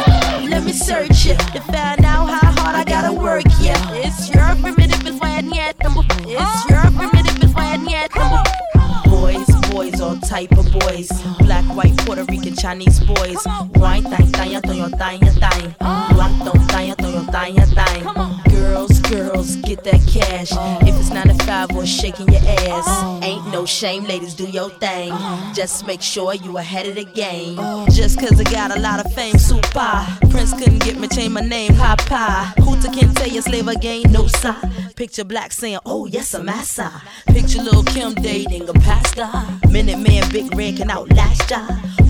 let 0.52 0.64
me 0.64 0.72
search 0.72 1.26
it 1.28 1.40
to 1.54 1.60
type 10.36 10.58
of 10.58 10.70
boys. 10.74 11.10
Black, 11.40 11.64
white, 11.78 11.96
Puerto 12.00 12.26
Rican, 12.26 12.56
Chinese 12.58 13.00
boys. 13.00 13.38
Wine, 13.76 14.04
thang, 14.04 14.28
thang, 14.34 14.62
thang, 14.62 14.92
thang, 14.92 15.20
thang. 15.40 15.76
Thang, 15.80 16.66
thang, 16.68 16.96
thang, 16.96 17.26
thang, 17.32 17.56
thang. 17.78 18.42
Girls, 18.50 18.95
girls, 19.10 19.56
get 19.58 19.84
that 19.84 20.02
cash. 20.08 20.52
If 20.88 21.00
it's 21.00 21.10
9 21.10 21.28
to 21.28 21.46
5 21.46 21.76
or 21.76 21.86
shaking 21.86 22.28
your 22.30 22.42
ass. 22.42 23.24
Ain't 23.24 23.48
no 23.52 23.66
shame, 23.66 24.04
ladies, 24.06 24.34
do 24.34 24.46
your 24.46 24.70
thing. 24.70 25.14
Just 25.54 25.86
make 25.88 26.02
sure 26.02 26.34
you 26.34 26.58
ahead 26.58 26.88
of 26.88 26.96
the 26.96 27.06
game. 27.06 27.58
Just 27.92 28.20
cause 28.20 28.40
I 28.40 28.44
got 28.44 28.76
a 28.76 28.80
lot 28.80 29.04
of 29.04 29.14
fame, 29.14 29.38
super. 29.38 30.06
Prince 30.30 30.54
couldn't 30.54 30.80
get 30.84 30.98
me, 30.98 31.08
change 31.08 31.32
my 31.34 31.42
name, 31.42 31.76
Papa. 31.76 32.54
Hooter 32.62 32.90
can't 32.90 33.16
tell 33.16 33.28
you 33.28 33.42
slave 33.42 33.68
again, 33.68 34.04
no 34.12 34.28
sir. 34.28 34.56
Picture 34.96 35.26
black 35.26 35.52
saying, 35.52 35.80
oh 35.86 36.06
yes, 36.06 36.34
I'm 36.34 36.46
massa. 36.46 37.02
Picture 37.28 37.62
Lil 37.62 37.84
Kim 37.84 38.14
dating 38.14 38.70
a 38.70 38.74
pastor. 38.74 39.30
Minute 39.70 40.00
man, 40.00 40.30
big 40.32 40.56
red 40.56 40.78
can 40.78 40.90
outlast 40.90 41.50
ya. 41.52 41.66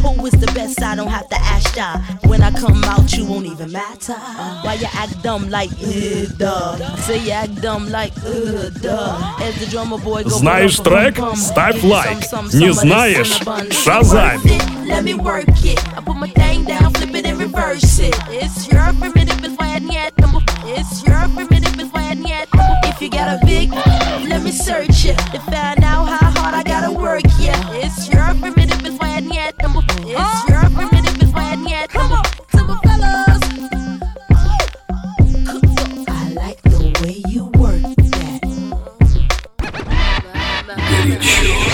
Who 0.05 0.25
is 0.27 0.33
the 0.33 0.47
best? 0.53 0.83
I 0.83 0.95
don't 0.95 1.07
have 1.07 1.27
to 1.29 1.35
ask 1.35 1.75
ya. 1.75 1.97
When 2.29 2.43
I 2.43 2.51
come 2.51 2.83
out, 2.83 3.11
you 3.17 3.25
won't 3.25 3.47
even 3.47 3.71
matter. 3.71 4.13
Why 4.13 4.77
you 4.79 4.87
act 4.93 5.23
dumb 5.23 5.49
like, 5.49 5.71
uh, 5.71 6.25
duh 6.37 6.77
Say 7.06 7.24
you 7.24 7.30
act 7.30 7.62
dumb 7.62 7.90
like, 7.90 8.12
uh, 8.18 8.68
duh. 8.82 9.38
As 9.40 9.58
the 9.58 9.66
drummer 9.70 9.98
boy 9.98 10.24
go 10.24 10.30
Знаешь 10.30 10.76
трек? 10.76 11.18
Ставь 11.34 11.82
лайк. 11.82 12.18
Не 12.52 12.72
знаешь? 12.72 13.40
Шазам. 13.72 14.42
Let 14.86 15.04
me 15.04 15.14
work 15.14 15.48
it. 15.64 15.78
I 15.96 16.00
put 16.02 16.16
my 16.16 16.28
thing 16.28 16.64
down, 16.64 16.92
flip 16.92 17.14
it 17.14 17.24
and 17.24 17.38
reverse 17.38 17.98
it. 18.00 18.14
It's 18.28 18.68
your 18.70 18.92
primitive 18.98 19.42
is 19.44 19.56
why 19.56 19.78
yet. 19.78 20.12
It's 20.64 21.02
your 21.06 21.28
primitive 21.34 21.78
is 21.80 21.90
why 21.92 22.12
yet. 22.12 22.48
If 22.84 23.00
you 23.00 23.08
got 23.08 23.40
a 23.40 23.46
big, 23.46 23.70
let 24.28 24.42
me 24.42 24.50
search 24.52 25.06
it 25.06 25.16
to 25.32 25.38
find 25.40 25.82
out 25.84 26.06
how 26.06 26.30
hard 26.30 26.54
I 26.54 26.62
gotta 26.62 26.90
work. 26.92 27.22
Yeah, 27.38 27.56
it's 27.72 28.08
your 28.12 28.34
primitive 28.40 28.84
is 28.84 28.98
why 28.98 29.18
yet. 29.20 29.54
It's 29.58 30.48
your 30.48 30.68
primitive 30.70 30.93
You. 41.25 41.64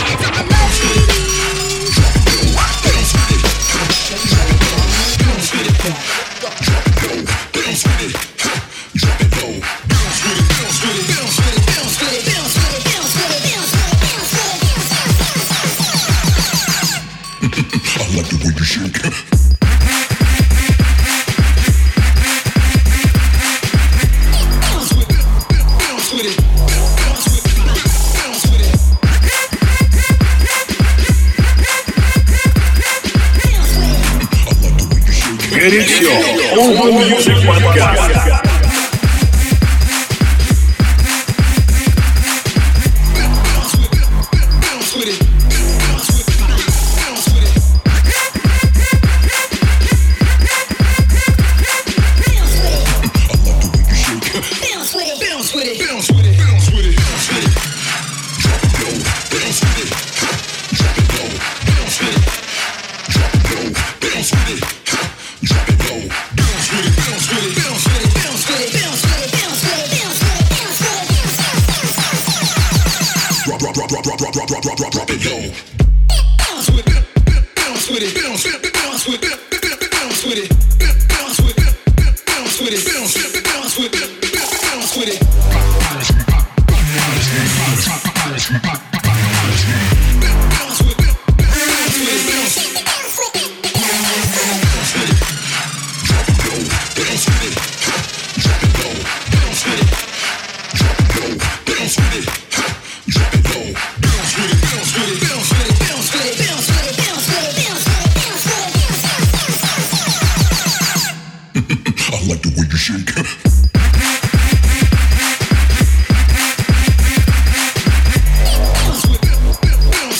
I 112.22 112.28
like 112.28 112.42
the 112.44 112.50
way 112.50 112.68
you 112.70 112.78
shake. 112.78 113.16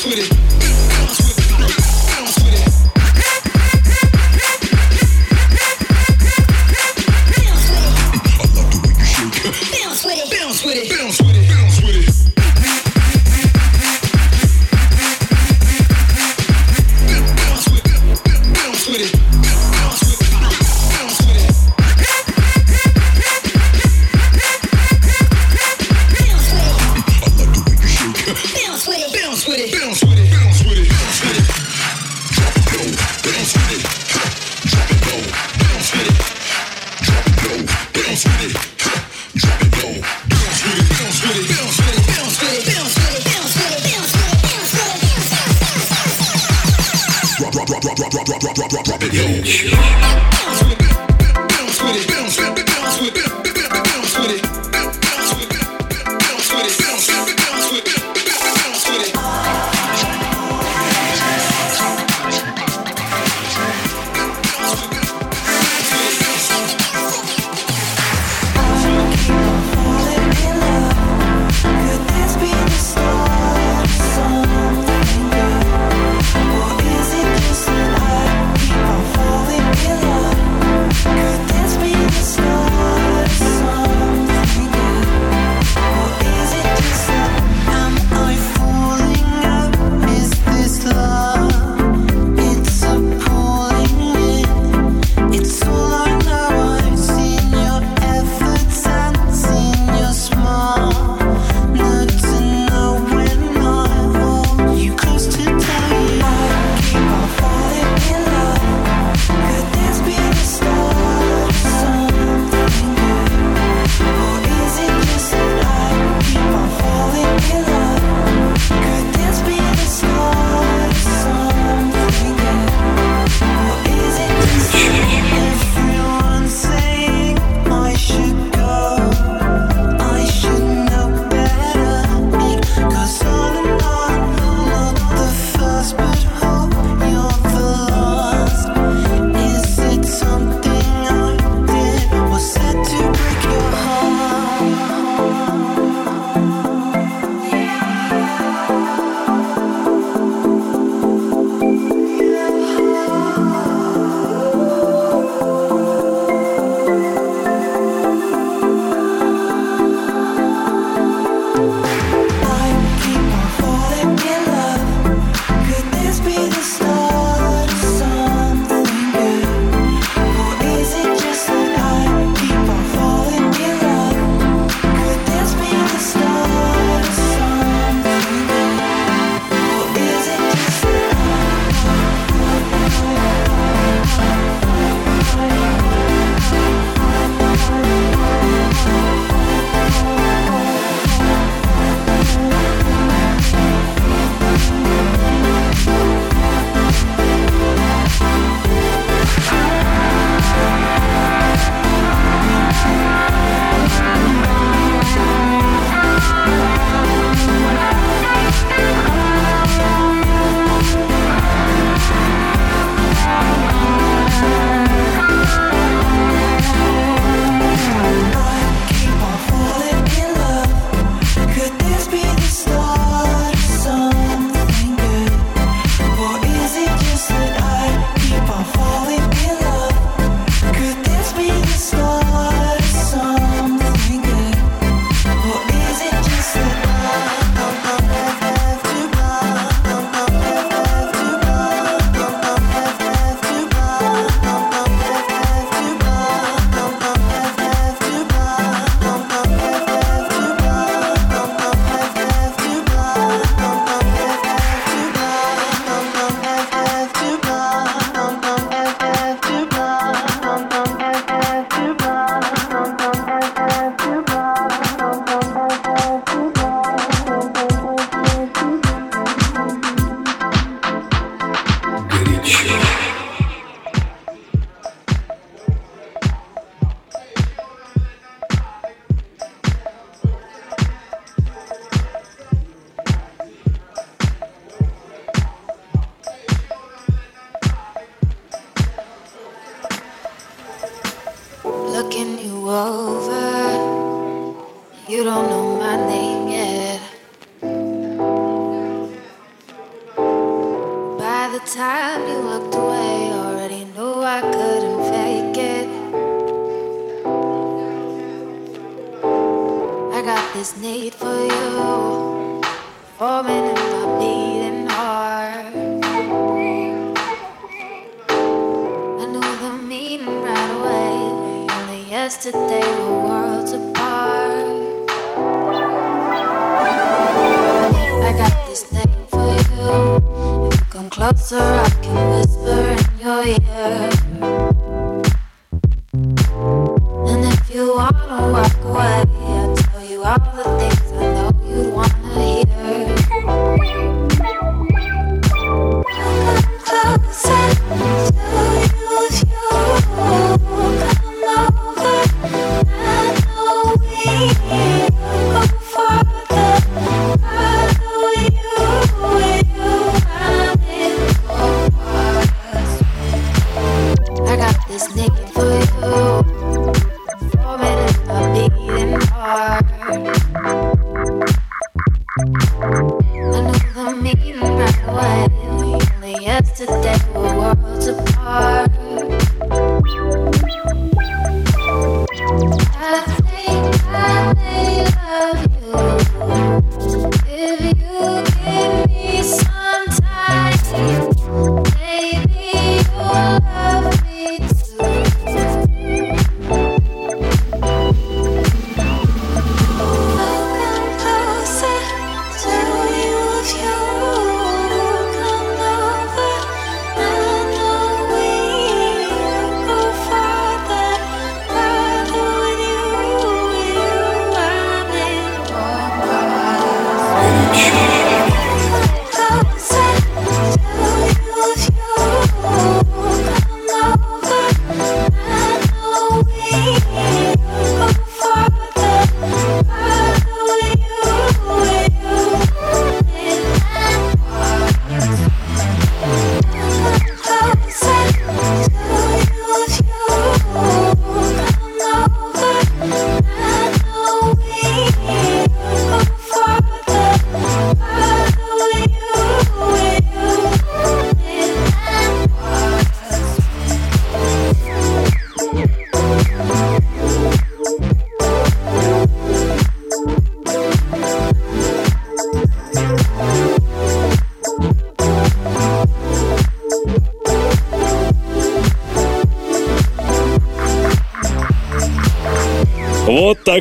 With 0.04 0.18
it, 0.18 0.51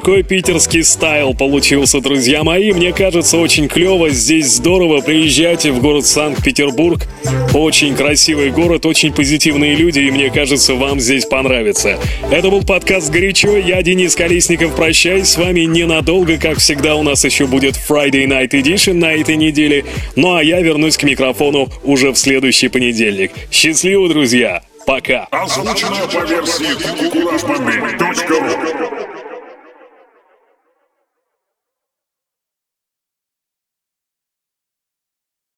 такой 0.00 0.22
питерский 0.22 0.82
стайл 0.82 1.34
получился, 1.34 2.00
друзья 2.00 2.42
мои. 2.42 2.72
Мне 2.72 2.90
кажется, 2.90 3.36
очень 3.36 3.68
клево. 3.68 4.08
Здесь 4.08 4.46
здорово. 4.46 5.02
Приезжайте 5.02 5.72
в 5.72 5.82
город 5.82 6.06
Санкт-Петербург. 6.06 7.06
Очень 7.52 7.94
красивый 7.94 8.50
город, 8.50 8.86
очень 8.86 9.12
позитивные 9.12 9.74
люди, 9.74 9.98
и 9.98 10.10
мне 10.10 10.30
кажется, 10.30 10.74
вам 10.74 11.00
здесь 11.00 11.26
понравится. 11.26 11.98
Это 12.30 12.48
был 12.48 12.64
подкаст 12.64 13.10
«Горячо». 13.10 13.58
Я 13.58 13.82
Денис 13.82 14.16
Колесников. 14.16 14.74
Прощаюсь 14.74 15.28
с 15.28 15.36
вами 15.36 15.60
ненадолго. 15.60 16.38
Как 16.38 16.60
всегда, 16.60 16.94
у 16.94 17.02
нас 17.02 17.22
еще 17.26 17.46
будет 17.46 17.74
Friday 17.74 18.24
Night 18.24 18.52
Edition 18.52 18.94
на 18.94 19.12
этой 19.12 19.36
неделе. 19.36 19.84
Ну 20.16 20.34
а 20.34 20.42
я 20.42 20.62
вернусь 20.62 20.96
к 20.96 21.02
микрофону 21.02 21.68
уже 21.84 22.12
в 22.12 22.16
следующий 22.16 22.68
понедельник. 22.68 23.32
Счастливо, 23.50 24.08
друзья! 24.08 24.62
Пока! 24.86 25.28
Озвучено 25.30 26.08
по 26.10 26.24
версии 26.24 26.64